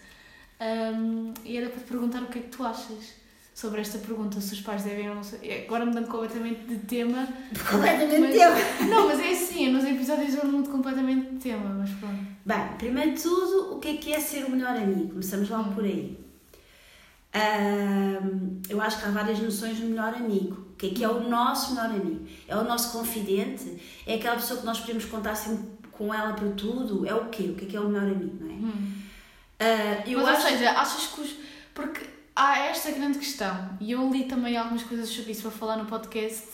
[0.61, 3.15] Ahm, e era para te perguntar o que é que tu achas
[3.53, 5.65] sobre esta pergunta, se os pais devem ou não ser.
[5.67, 7.27] Agora mudando completamente de tema.
[7.69, 8.51] Completamente mas- teu.
[8.87, 12.25] Não, mas é assim, nos episódios eu mudo completamente de tema, mas pronto.
[12.47, 15.09] Bem, primeiro de tudo, o que é que é ser o melhor amigo?
[15.09, 16.17] Começamos logo por aí.
[18.69, 20.67] Eu acho que há várias noções do melhor amigo.
[20.73, 22.27] O que é que é o nosso melhor amigo?
[22.49, 23.81] É o nosso confidente?
[24.07, 27.07] É aquela pessoa que nós podemos contar sempre com ela para tudo?
[27.07, 27.45] É o quê?
[27.45, 29.05] O que é que é o melhor amigo, não é?
[29.61, 31.35] Ah, eu mas, acho ou seja, achas que os.
[31.73, 35.77] Porque há esta grande questão, e eu li também algumas coisas sobre isso para falar
[35.77, 36.49] no podcast,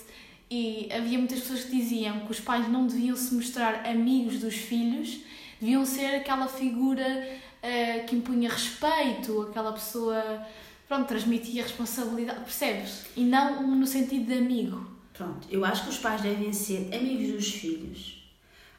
[0.51, 4.55] e havia muitas pessoas que diziam que os pais não deviam se mostrar amigos dos
[4.55, 5.21] filhos,
[5.61, 7.29] deviam ser aquela figura
[7.63, 10.47] eh, que impunha respeito, aquela pessoa.
[10.91, 13.05] Pronto, transmitia responsabilidade, percebes?
[13.17, 14.91] E não um no sentido de amigo.
[15.13, 18.29] Pronto, eu acho que os pais devem ser amigos dos filhos.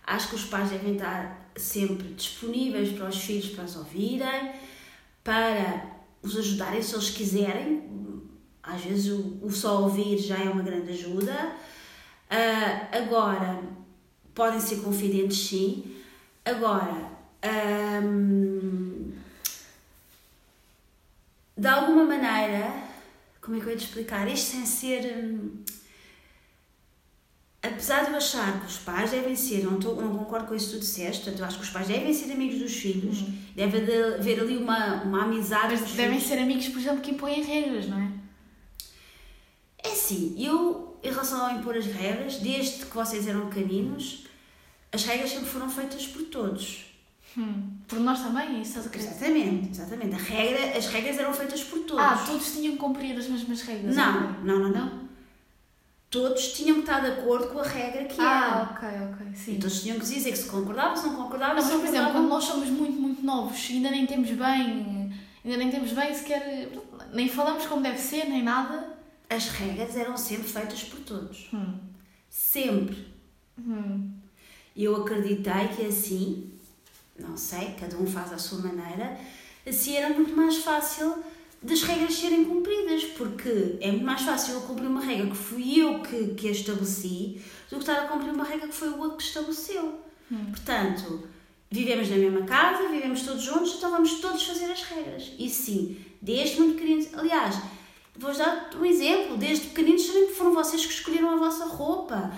[0.05, 4.51] Acho que os pais devem estar sempre disponíveis para os filhos para os ouvirem,
[5.23, 5.85] para
[6.21, 7.89] os ajudarem se eles quiserem.
[8.61, 9.09] Às vezes
[9.41, 11.55] o, só ouvir já é uma grande ajuda.
[12.29, 13.57] Ah, agora,
[14.35, 15.95] podem ser confidentes sim.
[16.43, 17.09] Agora,
[17.41, 19.13] ahm,
[21.61, 22.73] de alguma maneira,
[23.39, 24.27] como é que eu ia te explicar?
[24.27, 25.15] Isto sem ser.
[25.15, 25.63] hum,
[27.61, 30.77] apesar de eu achar que os pais devem ser, não, não concordo com isso que
[30.77, 33.19] tu disseste, portanto, eu acho que os pais devem ser amigos dos filhos,
[33.55, 36.23] deve de haver ali uma, uma amizade Mas devem filhos.
[36.23, 38.11] ser amigos, por exemplo, que impõem regras, não é?
[39.83, 44.25] É assim, eu, em relação ao impor as regras, desde que vocês eram pequeninos,
[44.91, 46.90] as regras sempre foram feitas por todos.
[47.37, 47.77] Hum.
[47.87, 49.05] Por nós também, é isso estás a querer?
[49.05, 50.15] Exatamente, exatamente.
[50.15, 52.03] A regra, as regras eram feitas por todos.
[52.03, 53.95] Ah, todos tinham que cumprir as mesmas regras.
[53.95, 55.01] Não, não, não, não.
[56.09, 58.29] Todos tinham que estar de acordo com a regra que era.
[58.29, 59.55] Ah, ok, ok, sim.
[59.55, 61.87] E todos tinham que dizer que se concordava, se não concordava, Não, se mas por
[61.87, 65.13] exemplo, quando nós somos muito, muito novos, ainda nem temos bem,
[65.45, 66.69] ainda nem temos bem sequer,
[67.13, 68.89] nem falamos como deve ser, nem nada.
[69.29, 71.47] As regras eram sempre feitas por todos.
[71.53, 71.75] Hum.
[72.29, 73.07] Sempre.
[73.57, 74.11] Hum.
[74.75, 76.51] E eu acreditei que assim,
[77.21, 79.17] não sei, cada um faz à sua maneira,
[79.65, 81.23] assim era muito mais fácil
[81.61, 85.79] das regras serem cumpridas, porque é muito mais fácil eu cumprir uma regra que fui
[85.79, 88.99] eu que, que a estabeleci do que estar a cumprir uma regra que foi o
[88.99, 89.99] outro que estabeleceu.
[90.31, 90.45] Hum.
[90.49, 91.27] Portanto,
[91.69, 95.31] vivemos na mesma casa, vivemos todos juntos, então vamos todos fazer as regras.
[95.37, 97.13] E sim, desde muito pequeninos.
[97.13, 97.55] Aliás,
[98.17, 99.37] vou-vos dar um exemplo.
[99.37, 100.05] Desde pequeninos
[100.35, 102.31] foram vocês que escolheram a vossa roupa.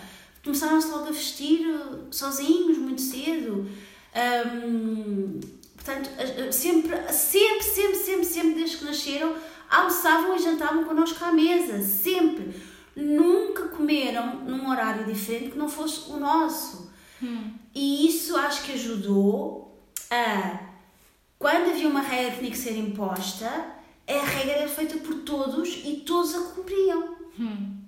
[0.44, 3.68] Começaram-se logo a vestir uh, sozinhos, muito cedo.
[4.16, 5.40] Hum,
[5.76, 6.10] portanto,
[6.52, 9.36] sempre, sempre, sempre, sempre, sempre, desde que nasceram,
[9.70, 11.82] almoçavam e jantavam connosco à mesa.
[11.82, 12.54] Sempre.
[12.96, 16.92] Nunca comeram num horário diferente que não fosse o nosso.
[17.22, 17.54] Hum.
[17.74, 20.60] E isso acho que ajudou a,
[21.40, 23.48] quando havia uma regra que tinha que ser imposta,
[24.08, 27.16] a regra era feita por todos e todos a cumpriam.
[27.40, 27.83] Hum.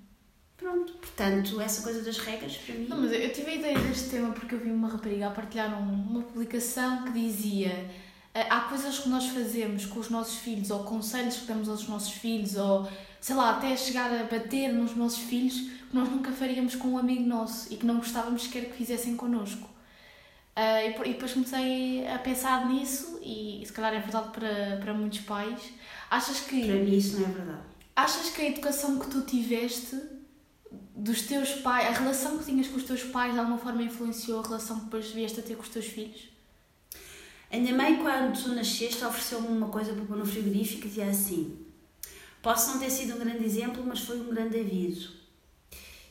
[0.66, 0.92] Pronto.
[0.94, 2.86] Portanto, essa coisa das regras para mim.
[2.88, 5.80] Não, mas eu tive a ideia deste tema porque eu vi uma rapariga a partilhar
[5.80, 7.88] um- uma publicação que dizia
[8.34, 11.86] "Ah, há coisas que nós fazemos com os nossos filhos ou conselhos que damos aos
[11.88, 12.88] nossos filhos ou
[13.20, 16.98] sei lá, até chegar a bater nos nossos filhos que nós nunca faríamos com um
[16.98, 19.68] amigo nosso e que não gostávamos sequer que fizessem connosco.
[20.56, 24.92] Ah, e, e depois comecei a pensar nisso e se calhar é verdade para, para
[24.94, 25.60] muitos pais.
[26.10, 27.60] Achas que Para mim isso não é verdade.
[27.94, 29.96] Achas que a educação que tu tiveste
[30.96, 34.40] dos teus pais, a relação que tinhas com os teus pais de alguma forma influenciou
[34.40, 36.28] a relação que depois vieste a ter com os teus filhos?
[37.52, 41.06] A minha mãe, quando tu nasceste, ofereceu-me uma coisa para pôr no frigorífico e dizia
[41.06, 41.56] assim:
[42.42, 45.14] Posso não ter sido um grande exemplo, mas foi um grande aviso.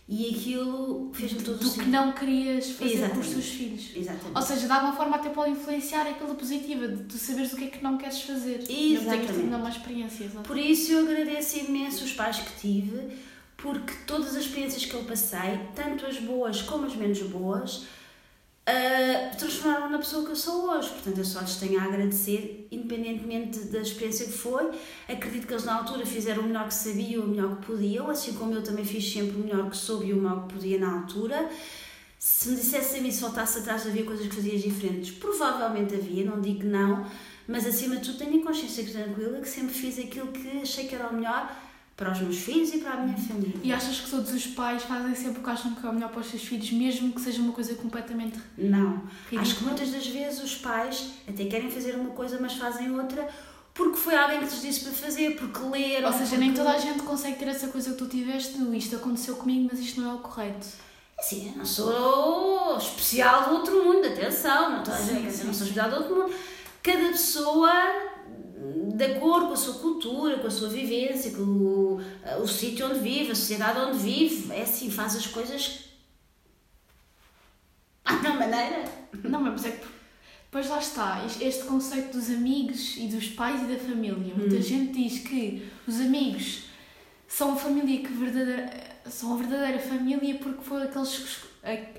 [0.07, 3.29] E aquilo fez-me todo o Do que não querias fazer com os Exatamente.
[3.31, 3.91] teus filhos.
[3.95, 4.35] Exatamente.
[4.35, 7.63] Ou seja, de alguma forma até pode influenciar aquela positiva, de tu saberes o que
[7.63, 8.59] é que não queres fazer.
[8.59, 9.33] Tenho Exatamente.
[9.33, 10.47] tido uma experiência, exato.
[10.47, 13.17] Por isso eu agradeço imenso os pais que tive,
[13.57, 17.85] porque todas as experiências que eu passei, tanto as boas como as menos boas,
[18.67, 20.89] uh, transformaram na pessoa que eu sou hoje.
[20.89, 24.71] Portanto, eu só lhes tenho a agradecer, independentemente da experiência que foi.
[25.07, 28.33] Acredito que eles na altura fizeram o melhor que sabiam, o melhor que podiam, assim
[28.33, 30.93] como eu também fiz sempre o melhor que soube e o melhor que podia na
[30.93, 31.49] altura.
[32.19, 36.25] Se me dissesse a mim se voltasse atrás havia coisas que fazias diferentes, provavelmente havia,
[36.25, 37.05] não digo não,
[37.47, 41.07] mas acima de tudo tenho consciência tranquila que sempre fiz aquilo que achei que era
[41.07, 41.55] o melhor
[41.95, 43.55] para os meus filhos e para a minha família.
[43.63, 46.09] E achas que todos os pais fazem sempre o que acham que é o melhor
[46.09, 49.03] para os seus filhos, mesmo que seja uma coisa completamente Não.
[49.29, 49.41] Ridícula?
[49.41, 53.27] Acho que muitas das vezes os pais até querem fazer uma coisa, mas fazem outra
[53.73, 56.07] porque foi alguém que lhes disse para fazer, porque leram.
[56.07, 56.37] Ou seja, porque...
[56.37, 59.79] nem toda a gente consegue ter essa coisa que tu tiveste, isto aconteceu comigo, mas
[59.79, 60.65] isto não é o correto.
[61.19, 65.53] Assim, eu não sou especial do outro mundo, atenção, não, toda a gente, sim, não
[65.53, 66.33] sou especial do outro mundo.
[66.81, 67.71] Cada pessoa
[68.95, 72.01] de acordo com a sua cultura, com a sua vivência, com o,
[72.41, 75.89] o sítio onde vive, a sociedade onde vive, é assim, faz as coisas
[78.05, 78.85] à minha maneira.
[79.23, 79.85] Não, mas é que
[80.45, 84.33] depois lá está, este conceito dos amigos e dos pais e da família.
[84.33, 84.61] Muita hum.
[84.61, 86.63] gente diz que os amigos
[87.27, 88.71] são a família que verdadeira,
[89.09, 91.39] são a verdadeira família porque foi aqueles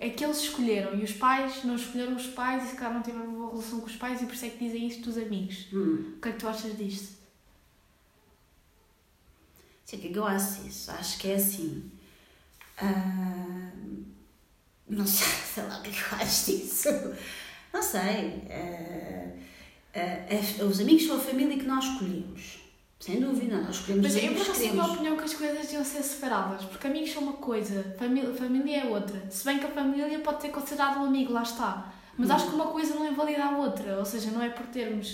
[0.01, 3.37] aqueles escolheram e os pais não escolheram os pais e se calhar não tiveram uma
[3.37, 5.67] boa relação com os pais e por isso é que dizem isto dos amigos.
[5.73, 6.15] Hum.
[6.17, 7.17] O que é que tu achas disto?
[9.83, 10.91] O que que eu acho disso?
[10.93, 11.91] Acho que é assim.
[12.81, 14.05] Uh,
[14.89, 16.89] não sei, sei lá o que é que eu acho disso.
[17.73, 18.43] Não sei.
[18.47, 19.33] Uh,
[20.63, 22.66] uh, os amigos são a família que nós escolhemos.
[22.99, 26.03] Sem dúvida, nós escolhemos Mas eu por tenho a opinião que as coisas deviam ser
[26.03, 29.31] separadas, porque amigos são uma coisa, família, família é outra.
[29.31, 31.93] Se bem que a família pode ter considerado um amigo, lá está.
[32.17, 32.33] Mas hum.
[32.33, 35.13] acho que uma coisa não invalida a outra, ou seja, não é por termos.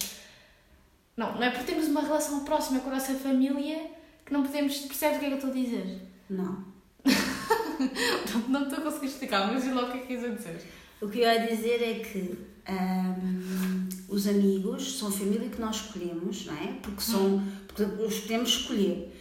[1.17, 3.91] Não, não é por termos uma relação próxima com a nossa família
[4.25, 4.79] que não podemos.
[4.79, 6.01] Percebes o que é que eu estou a dizer?
[6.31, 6.65] Não.
[8.49, 10.82] não estou a conseguir explicar, mas e logo o que é que quis dizer?
[11.03, 12.39] O que eu ia dizer é que
[12.71, 16.79] um, os amigos são a família que nós escolhemos, não é?
[16.81, 19.13] Porque, são, porque os podemos escolher.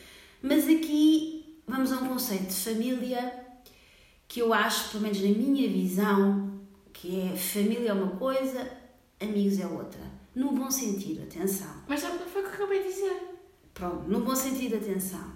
[0.43, 3.33] Mas aqui vamos a um conceito de família
[4.27, 6.61] que eu acho, pelo menos na minha visão,
[6.93, 8.71] que é família é uma coisa,
[9.19, 10.01] amigos é outra.
[10.35, 11.81] No bom sentido, atenção.
[11.87, 13.21] Mas foi o que eu acabei de dizer.
[13.73, 15.33] Pronto, no bom sentido, atenção.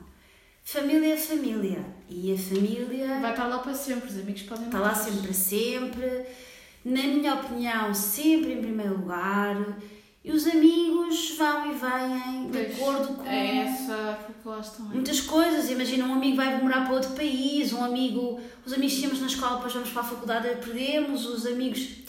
[0.64, 1.95] Família é família.
[2.10, 3.20] E a família.
[3.20, 6.26] Vai estar lá para sempre, os amigos podem Está lá sempre para sempre
[6.86, 9.58] na minha opinião, sempre em primeiro lugar.
[10.24, 15.70] E os amigos vão e vêm de acordo com é essa proposta muitas coisas.
[15.70, 18.39] Imagina, um amigo vai morar para outro país, um amigo.
[18.65, 21.26] Os amigos que tínhamos na escola, depois vamos para a faculdade, perdemos.
[21.26, 22.06] Os amigos.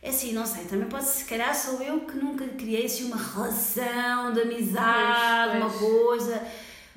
[0.00, 3.04] É assim, não sei, também pode ser, se calhar sou eu que nunca criei assim
[3.04, 5.82] uma relação de amizade, pois, pois.
[5.82, 6.46] uma coisa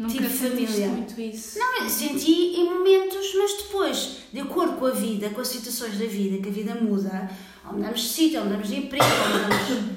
[0.01, 0.87] Nunca tipo família.
[0.87, 1.59] muito isso.
[1.59, 5.99] Não, eu senti em momentos, mas depois, de acordo com a vida, com as situações
[5.99, 7.29] da vida, que a vida muda,
[7.63, 9.93] ou mudamos de sítio, ou mudamos de emprego, ou mudamos,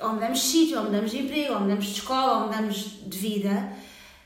[0.00, 3.18] ou mudamos de sítio, ou mudamos de emprego, ou mudamos de escola, ou mudamos de
[3.18, 3.72] vida,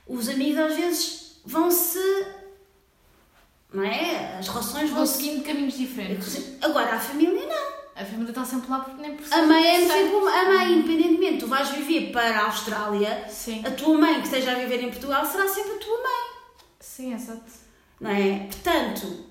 [0.06, 1.98] os amigos às vezes vão-se.
[3.74, 4.38] Não é?
[4.38, 6.56] As relações vão, vão seguindo caminhos diferentes.
[6.62, 7.75] Agora, a família não.
[7.96, 9.36] A família está sempre lá porque nem precisa.
[9.36, 13.62] A mãe é sempre uma, a mãe, independentemente, tu vais viver para a Austrália, Sim.
[13.64, 16.36] a tua mãe que esteja a viver em Portugal será sempre a tua mãe.
[16.78, 17.50] Sim, exato.
[17.98, 18.40] Não é?
[18.40, 19.24] Portanto,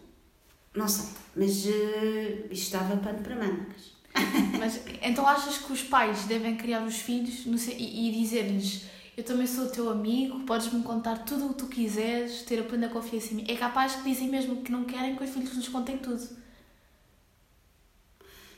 [0.76, 3.96] não sei, mas uh, isto estava pano para mangas.
[4.58, 8.86] Mas então achas que os pais devem criar os filhos no, e, e dizer-lhes
[9.18, 12.64] eu também sou o teu amigo, podes-me contar tudo o que tu quiseres, ter a
[12.64, 13.46] plena confiança em mim.
[13.48, 16.22] É capaz que dizem mesmo que não querem que os filhos nos contem tudo.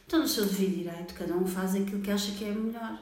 [0.07, 2.97] Então, no seu devido direito, cada um faz aquilo que acha que é melhor.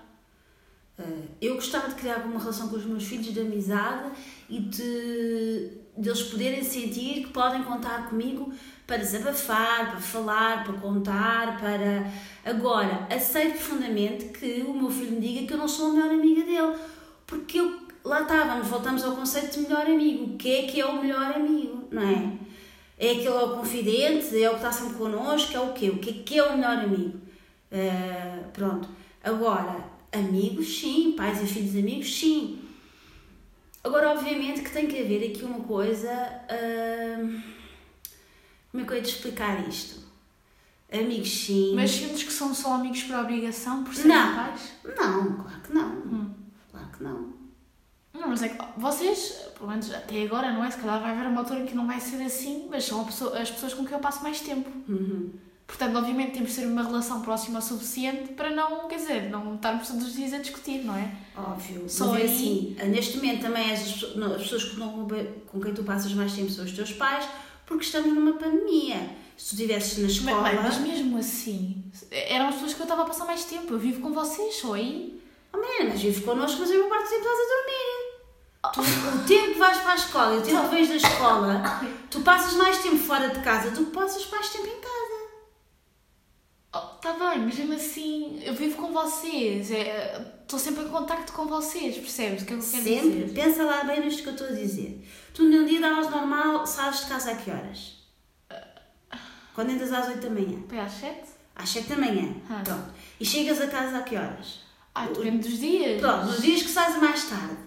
[0.98, 4.10] Eh, eu gostava de criar uma relação com os meus filhos de amizade
[4.50, 8.52] e de, de eles poderem sentir que podem contar comigo
[8.88, 12.12] para desabafar, para falar, para contar, para.
[12.44, 16.10] Agora, aceito profundamente que o meu filho me diga que eu não sou a melhor
[16.10, 16.76] amiga dele,
[17.28, 20.34] porque eu, lá estávamos, voltamos ao conceito de melhor amigo.
[20.34, 22.45] O que é que é o melhor amigo, não é?
[22.98, 25.90] É aquele é o confidente, é o que está sempre connosco, é o quê?
[25.90, 27.20] O que é que é o melhor amigo?
[27.72, 28.88] Uh, pronto.
[29.24, 31.14] Agora, amigos, sim.
[31.18, 32.62] Pais e filhos amigos, sim.
[33.84, 36.10] Agora, obviamente que tem que haver aqui uma coisa.
[36.50, 37.42] Uh,
[38.72, 40.06] como é que eu ia te explicar isto?
[40.92, 41.74] Amigos, sim.
[41.76, 44.36] Mas sentes que são só amigos por obrigação, por serem não.
[44.36, 44.74] pais?
[44.84, 45.90] Não, claro que não.
[45.90, 46.34] Hum.
[46.72, 47.34] Claro que não.
[48.14, 50.70] Não, mas é que vocês, pelo menos até agora, não é?
[50.72, 53.40] Se calhar vai haver uma altura em que não vai ser assim, mas são pessoa,
[53.40, 54.70] as pessoas com quem eu passo mais tempo.
[54.88, 55.32] Uhum.
[55.68, 59.56] Portanto, obviamente temos de ter uma relação próxima o suficiente para não, quer dizer, não
[59.56, 61.12] estarmos todos os dias a discutir, não é?
[61.36, 61.90] Óbvio.
[61.90, 65.08] Só mas é aí- assim, neste momento também as, as pessoas não-
[65.48, 67.28] com quem tu passas mais tempo são os teus pais,
[67.66, 69.10] porque estamos numa pandemia.
[69.36, 70.50] Se tu estivesses na Mas, escola.
[70.50, 73.74] bem, mas mesmo assim, eram as pessoas que eu estava a passar mais tempo.
[73.74, 75.20] Eu vivo com vocês, só aí.
[75.52, 77.95] Oh, man, mas vives connosco, mas a maior parte do tempo estás a dormir.
[78.74, 81.62] Tu, o tempo que vais para a escola e o tempo que vens da escola,
[82.10, 85.16] tu passas mais tempo fora de casa do que passas mais tempo em casa.
[86.74, 89.72] Oh, tá bem, mas mesmo assim, eu vivo com vocês.
[89.72, 93.24] é, Estou sempre em contacto com vocês, percebes o que é eu quero Sempre.
[93.24, 93.34] dizer?
[93.34, 95.08] Pensa lá bem nisto que eu estou a dizer.
[95.34, 97.96] Tu num dia davas normal, sais de casa a que horas?
[99.56, 100.60] Quando entras às 8 da manhã?
[100.68, 101.30] Foi às sete?
[101.56, 102.36] Às 7 da manhã.
[102.50, 102.62] Ah.
[102.64, 102.94] Pronto.
[103.20, 104.60] E chegas a casa a que horas?
[104.94, 106.02] Ah, depende dos dias.
[106.02, 107.58] Pronto, nos dias que sais mais tarde.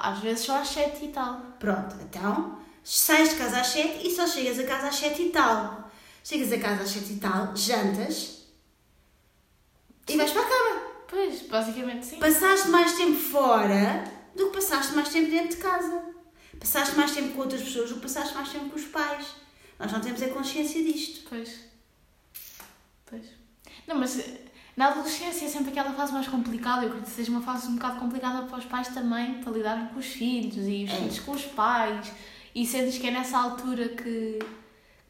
[0.00, 1.40] Às vezes só às sete e tal.
[1.58, 5.30] Pronto, então sais de casa às 7 e só chegas a casa às 7 e
[5.30, 5.90] tal.
[6.22, 8.36] Chegas a casa às 7 e tal, jantas
[10.08, 10.80] e vais para a cama.
[11.08, 12.18] Pois, basicamente sim.
[12.18, 16.02] Passaste mais tempo fora do que passaste mais tempo dentro de casa.
[16.58, 19.26] Passaste mais tempo com outras pessoas do que passaste mais tempo com os pais.
[19.78, 21.28] Nós não temos a consciência disto.
[21.28, 21.60] Pois.
[23.04, 23.26] Pois.
[23.86, 24.40] Não, mas eh,
[24.76, 26.82] na adolescência é sempre aquela fase mais complicada.
[26.82, 29.86] Eu acredito que seja uma fase um bocado complicada para os pais também, para lidarem
[29.86, 30.96] com os filhos e os É.
[30.96, 32.12] filhos com os pais.
[32.54, 34.38] E sentes que é nessa altura que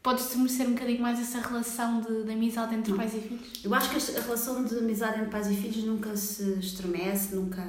[0.01, 3.63] podes estabelecer um bocadinho mais essa relação de, de amizade entre pais e filhos.
[3.63, 7.65] Eu acho que a relação de amizade entre pais e filhos nunca se estremece, nunca.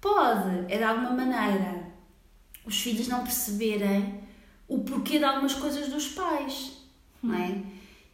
[0.00, 1.88] Pode, é de alguma maneira,
[2.64, 4.20] os filhos não perceberem
[4.68, 6.72] o porquê de algumas coisas dos pais,
[7.22, 7.62] não é?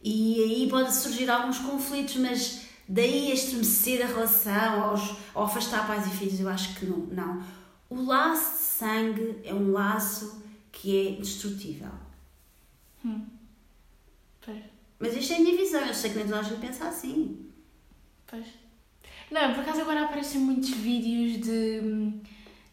[0.03, 5.87] E aí pode surgir alguns conflitos, mas daí a estremecer a relação, aos, ou afastar
[5.87, 6.97] pais e filhos, eu acho que não.
[7.07, 7.43] não.
[7.89, 11.91] O laço de sangue é um laço que é indestrutível.
[14.43, 14.63] Pois.
[14.99, 17.47] Mas isto é a minha visão, eu sei que nem toda a gente pensa assim.
[18.27, 18.45] Pois.
[19.31, 22.11] Não, por acaso agora aparecem muitos vídeos de,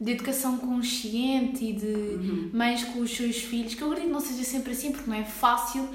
[0.01, 4.21] de educação consciente e de mães com os seus filhos, que eu acredito que não
[4.21, 5.89] seja sempre assim, porque não é fácil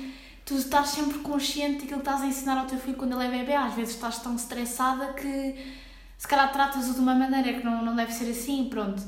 [0.48, 3.40] tu estás sempre consciente daquilo que estás a ensinar ao teu filho quando ele é
[3.40, 3.54] bebê.
[3.54, 5.56] Às vezes estás tão estressada que
[6.18, 9.04] se calhar tratas-o de uma maneira que não, não deve ser assim, pronto.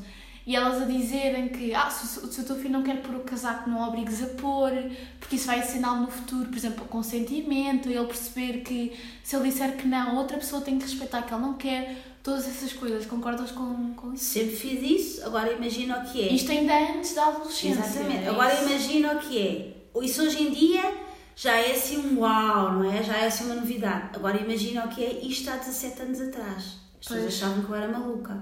[0.46, 3.16] E elas a dizerem que ah, se, o- se o teu filho não quer pôr
[3.16, 4.72] o casaco, não o obrigues a pôr,
[5.20, 9.50] porque isso vai ensiná-lo no futuro, por exemplo, o consentimento, ele perceber que se ele
[9.50, 13.06] disser que não, outra pessoa tem que respeitar que ele não quer, todas essas coisas.
[13.06, 14.24] Concordas com, com isso?
[14.26, 16.34] Sempre fiz isso, agora imagina o que é.
[16.34, 17.80] Isto ainda antes da adolescência.
[17.84, 18.26] Exatamente.
[18.26, 20.02] é Agora imagina o que é.
[20.04, 21.09] Isso hoje em dia
[21.42, 23.02] já é assim um uau, não é?
[23.02, 24.10] Já é assim uma novidade.
[24.14, 26.64] Agora imagina o que é isto há 17 anos atrás.
[27.00, 28.38] As pessoas achavam que eu era maluca.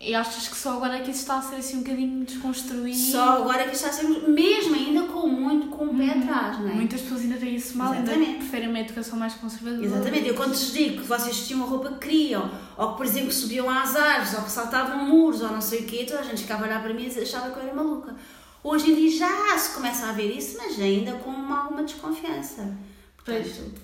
[0.00, 2.96] E achas que só agora é que isso está a ser assim um bocadinho desconstruído?
[2.96, 6.60] Só agora é que está a ser, mesmo ainda com muito com o pé atrás,
[6.60, 6.72] não é?
[6.74, 8.38] Muitas pessoas ainda veem isso mal, ainda Exatamente.
[8.38, 9.84] preferem uma educação mais conservadora.
[9.84, 13.06] Exatamente, eu quando vos digo que vocês vestiam a roupa que queriam, ou que, por
[13.06, 16.24] exemplo, subiam às árvores, ou que saltavam muros, ou não sei o quê, toda a
[16.24, 18.14] gente ficava a olhar para mim e achava que eu era maluca.
[18.62, 22.76] Hoje em dia já se começa a ver isso, mas ainda com uma, alguma desconfiança.
[23.24, 23.48] Pois.
[23.48, 23.80] Portanto,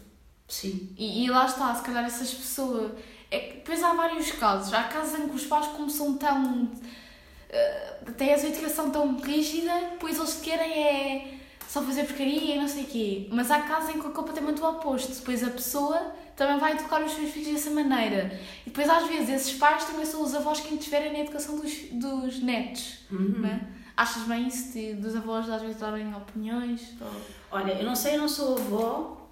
[0.49, 0.95] sim.
[0.99, 2.93] E, e lá está, se calhar essas pessoas.
[3.31, 4.73] É que depois há vários casos.
[4.73, 6.65] Há casos em que os pais, como são tão.
[6.65, 11.37] Uh, têm essa educação tão rígida, depois eles querem é
[11.69, 13.29] só fazer porcaria e não sei o quê.
[13.31, 15.13] Mas há casos em que é completamente o oposto.
[15.13, 18.39] Depois a pessoa também vai educar os seus filhos dessa maneira.
[18.65, 21.73] E depois, às vezes, esses pais também são os avós que interferem na educação dos,
[21.93, 22.99] dos netos.
[23.11, 23.76] Não é?
[23.97, 26.93] Achas bem isso de, dos avós às vezes darem opiniões?
[27.01, 27.09] Ou...
[27.51, 29.29] Olha, eu não sei, eu não sou avó,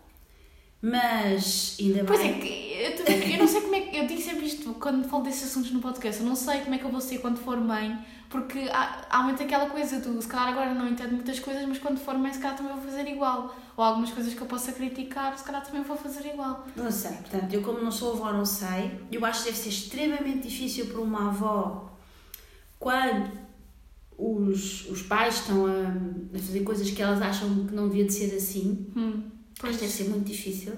[0.81, 2.05] mas ainda bem.
[2.07, 3.97] Pois é, que eu, também- eu não sei como é que.
[3.97, 6.21] Eu digo sempre isto quando falo desses assuntos no podcast.
[6.23, 7.99] Eu não sei como é que eu vou ser quando for mãe,
[8.31, 11.79] porque há, há muito aquela coisa do se calhar agora não entendo muitas coisas, mas
[11.79, 13.55] quando for mãe, se calhar também vou fazer igual.
[13.77, 16.67] Ou algumas coisas que eu possa criticar, se calhar também vou fazer igual.
[16.77, 19.01] Não sei, portanto, eu como não sou avó, não sei.
[19.11, 21.91] Eu acho que deve ser extremamente difícil para uma avó
[22.79, 23.44] quando
[24.19, 25.95] os, os pais estão a,
[26.35, 28.87] a fazer coisas que elas acham que não devia de ser assim.
[28.97, 30.73] Hum, que deve ser muito difícil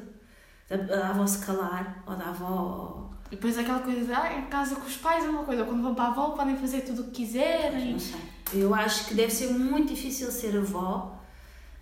[0.69, 3.11] da, da avó se calar ou da avó.
[3.27, 5.83] E depois aquela coisa de ah, em casa com os pais é uma coisa, quando
[5.83, 7.93] vão para a avó podem fazer tudo o que quiserem.
[7.93, 8.21] Não sei.
[8.55, 11.15] Eu acho que deve ser muito difícil ser avó.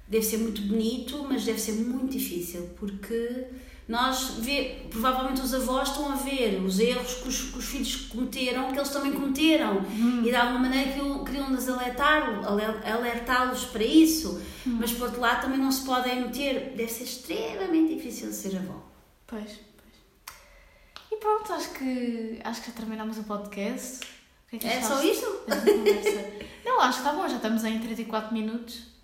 [0.09, 3.47] Deve ser muito bonito, mas deve ser muito difícil porque
[3.87, 7.97] nós vê, provavelmente os avós estão a ver os erros que os, que os filhos
[8.07, 9.85] cometeram, que eles também cometeram
[10.25, 15.21] e de alguma maneira queriam, queriam nos alertar, ale- alertá-los para isso, mas por outro
[15.21, 16.73] lado também não se podem meter.
[16.75, 18.83] Deve ser extremamente difícil ser avó.
[19.27, 19.45] Pois,
[19.77, 21.13] pois.
[21.13, 24.01] E pronto, acho que, acho que já terminamos o podcast.
[24.47, 25.27] O que é que É só conversa?
[26.65, 28.95] Não, acho que está bom, já estamos em 34 minutos.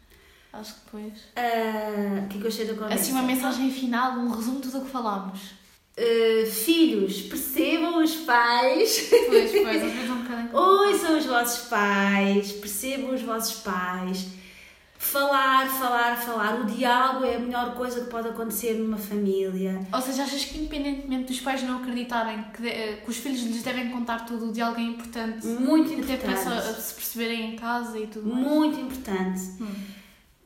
[0.52, 1.12] Acho que depois.
[1.36, 2.94] Ah, O que é que eu achei da conversa?
[2.94, 5.40] Assim, uma mensagem final, um resumo de tudo o que falámos.
[5.96, 9.08] Ah, filhos, percebam os pais.
[9.28, 10.56] Pois, pois, às vezes um bocadinho.
[10.56, 14.26] Ouçam os vossos pais, percebam os vossos pais.
[14.98, 16.60] Falar, falar, falar.
[16.60, 19.80] O diálogo é a melhor coisa que pode acontecer numa família.
[19.92, 23.40] Ou seja, achas que independentemente dos pais não acreditarem que, de- eh, que os filhos
[23.44, 25.46] lhes devem contar tudo, o diálogo é importante?
[25.46, 26.80] Muito Até para se, importante.
[26.82, 28.46] se perceberem em casa e tudo mais.
[28.46, 29.40] Muito importante.
[29.62, 29.74] Hum.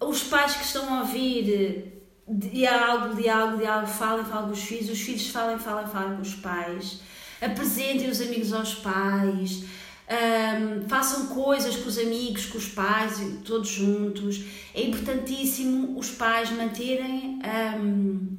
[0.09, 1.95] Os pais que estão a ouvir
[2.29, 6.35] diálogo, diálogo, diálogo, falem, falem com os filhos, os filhos falem, falem, falem com os
[6.35, 7.01] pais,
[7.41, 9.65] apresentem os amigos aos pais,
[10.09, 14.43] ahm, façam coisas com os amigos, com os pais, todos juntos.
[14.75, 18.37] É importantíssimo os pais manterem ahm,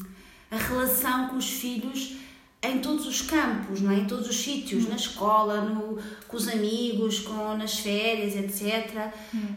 [0.50, 2.25] a relação com os filhos
[2.72, 4.00] em todos os campos, não é?
[4.00, 5.98] em todos os sítios, na escola, no,
[6.28, 9.12] com os amigos, com, nas férias, etc.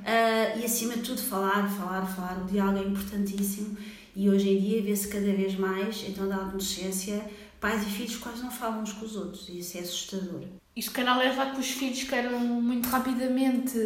[0.05, 2.43] Ah, e acima de tudo falar, falar, falar.
[2.43, 3.77] O diálogo é importantíssimo
[4.15, 7.25] e hoje em dia vê-se cada vez mais, então da adolescência,
[7.61, 10.43] pais e filhos quase não falam uns com os outros e isso é assustador.
[10.75, 13.79] Isto calhar leva a que os filhos queiram muito rapidamente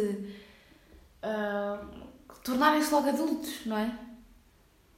[1.21, 1.79] ah,
[2.43, 3.97] tornarem-se logo adultos, não é?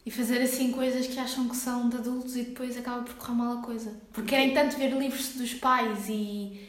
[0.06, 3.34] E fazer assim coisas que acham que são de adultos e depois acaba por correr
[3.34, 3.91] mal a coisa.
[4.14, 6.62] Porque querem tanto ver livros dos pais e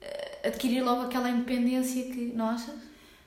[0.00, 2.32] ah, adquirir logo aquela independência que.
[2.34, 2.74] Não achas?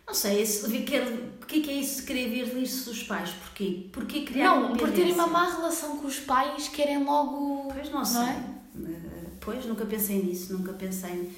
[0.08, 3.04] Não sei, esse, quer, o que é que é isso de querer ver livros dos
[3.04, 3.30] pais?
[3.32, 3.88] Porquê?
[3.92, 7.70] Porquê criar não, por terem uma má relação com os pais, querem logo.
[7.74, 8.22] Pois não sei.
[8.22, 8.92] Não é?
[8.92, 11.30] Eh, Pois, nunca pensei nisso, nunca pensei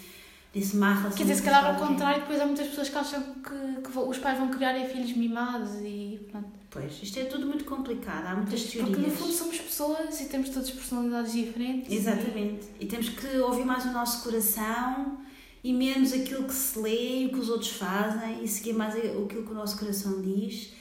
[0.77, 3.81] má relação Quer dizer, se calhar ao contrário, depois há muitas pessoas que acham que,
[3.91, 6.49] que os pais vão criar é filhos mimados e pronto.
[6.69, 9.13] Pois, isto é tudo muito complicado, há muitas Porque no teorias.
[9.17, 11.91] fundo somos pessoas e temos todas personalidades diferentes.
[11.91, 12.65] Exatamente.
[12.79, 15.17] E temos que ouvir mais o nosso coração
[15.63, 18.95] e menos aquilo que se lê e o que os outros fazem e seguir mais
[18.95, 20.73] aquilo que o nosso coração diz.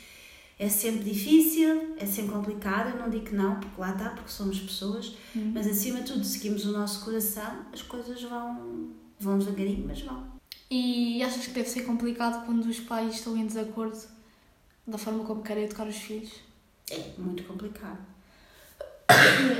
[0.59, 4.31] É sempre difícil, é sempre complicado, eu não digo que não, porque lá está, porque
[4.31, 5.51] somos pessoas, Hum.
[5.53, 8.89] mas acima de tudo, seguimos o nosso coração, as coisas vão,
[9.25, 10.35] vão devagarinho, mas vão.
[10.71, 13.99] E achas que deve ser complicado quando os pais estão em desacordo
[14.87, 16.33] da forma como querem educar os filhos?
[16.91, 17.99] É muito complicado.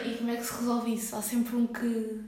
[0.07, 1.17] E como é que se resolve isso?
[1.17, 2.21] Há sempre um que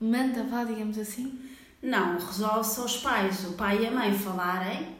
[0.00, 1.38] manda, vá, digamos assim?
[1.82, 4.96] Não, resolve-se aos pais, o pai e a mãe falarem,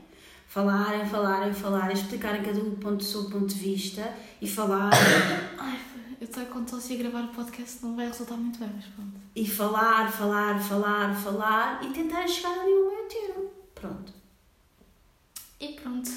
[0.46, 4.98] falarem, falarem, falarem, explicarem cada um ponto do seu ponto de vista e falarem.
[5.58, 5.80] Ai,
[6.26, 9.12] eu estou com tosse a gravar o podcast, não vai resultar muito bem, mas pronto.
[9.34, 13.50] e falar, falar, falar, falar e tentar chegar ali ao meio termo.
[13.74, 14.12] Pronto.
[15.60, 16.10] E pronto,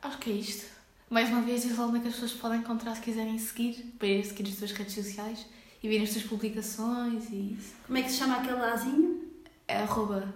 [0.00, 0.64] acho que é isto.
[1.10, 4.06] Mais uma vez, diz onde é que as pessoas podem encontrar se quiserem seguir, para
[4.06, 5.46] ir seguir as tuas redes sociais
[5.82, 7.74] e verem as tuas publicações e isso.
[7.84, 9.22] Como é que se chama aquele lazinho?
[9.66, 10.32] É arroba.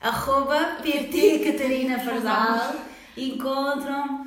[0.00, 2.74] Arroba PT Catarina Pardal.
[3.16, 4.21] Encontram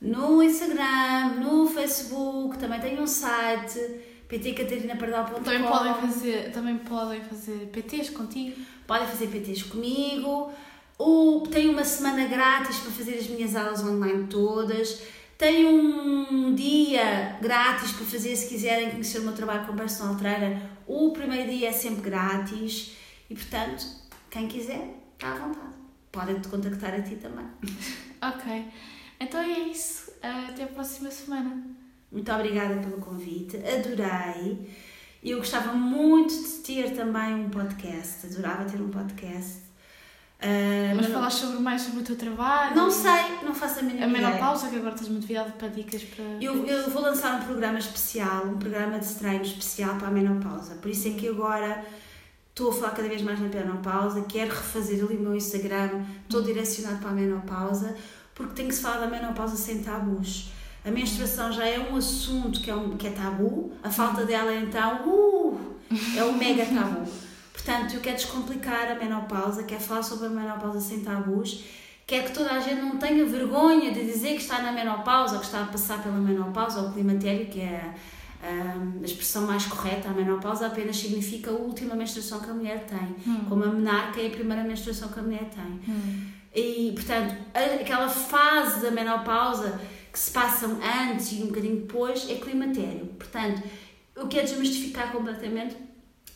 [0.00, 3.80] no Instagram, no Facebook, também tem um site
[4.28, 8.60] ptcatarinapardal.com Também podem fazer, também podem fazer PTs contigo.
[8.86, 10.52] Podem fazer PTs comigo.
[10.98, 15.02] O, tenho uma semana grátis para fazer as minhas aulas online todas.
[15.38, 20.60] Tenho um dia grátis para fazer se quiserem conhecer o meu trabalho como personal trainer.
[20.86, 22.96] O primeiro dia é sempre grátis
[23.28, 23.86] e, portanto,
[24.30, 25.74] quem quiser, está à vontade.
[26.10, 27.46] Podem te contactar a ti também.
[28.18, 28.64] Ok.
[29.18, 30.12] Então é isso.
[30.22, 31.62] Até a próxima semana.
[32.10, 34.70] Muito obrigada pelo convite, adorei.
[35.22, 39.66] Eu gostava muito de ter também um podcast, adorava ter um podcast.
[40.40, 42.76] Ah, Mas falar sobre mais sobre o teu trabalho.
[42.76, 46.02] Não sei, não faço a mínima A menopausa, que agora estás muito virado para dicas
[46.04, 46.24] para.
[46.40, 50.74] Eu, eu vou lançar um programa especial, um programa de treino especial para a menopausa.
[50.76, 51.84] Por isso é que agora
[52.50, 56.42] estou a falar cada vez mais na menopausa, quero refazer ali o meu Instagram, estou
[56.42, 57.96] direcionado para a menopausa,
[58.36, 60.50] porque tem que se falar da menopausa sem tabus.
[60.84, 64.54] A menstruação já é um assunto que é, um, que é tabu, a falta dela
[64.54, 65.60] então, uh,
[66.16, 67.10] é um mega tabu.
[67.52, 71.64] Portanto, eu quero descomplicar a menopausa, quero falar sobre a menopausa sem tabus,
[72.06, 75.40] quero que toda a gente não tenha vergonha de dizer que está na menopausa, ou
[75.40, 77.94] que está a passar pela menopausa ou climatério, que é
[78.44, 80.10] hum, a expressão mais correta.
[80.10, 83.46] A menopausa apenas significa a última menstruação que a mulher tem, Hum.
[83.48, 85.80] como a menarca é a primeira menstruação que a mulher tem.
[85.92, 86.35] Hum.
[86.56, 89.78] E, portanto, aquela fase da menopausa
[90.10, 93.04] que se passam antes e um bocadinho depois é climatério.
[93.18, 93.62] Portanto,
[94.16, 95.76] o que é desmistificar completamente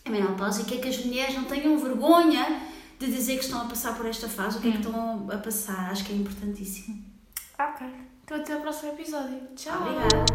[0.05, 2.61] a menopausa e que é que as mulheres não tenham vergonha
[2.99, 4.81] de dizer que estão a passar por esta fase, o que é que hum.
[4.83, 5.91] estão a passar.
[5.91, 7.03] Acho que é importantíssimo.
[7.59, 7.87] Ok.
[8.23, 9.41] Então até ao próximo episódio.
[9.57, 9.81] Tchau.
[9.81, 10.27] Obrigada.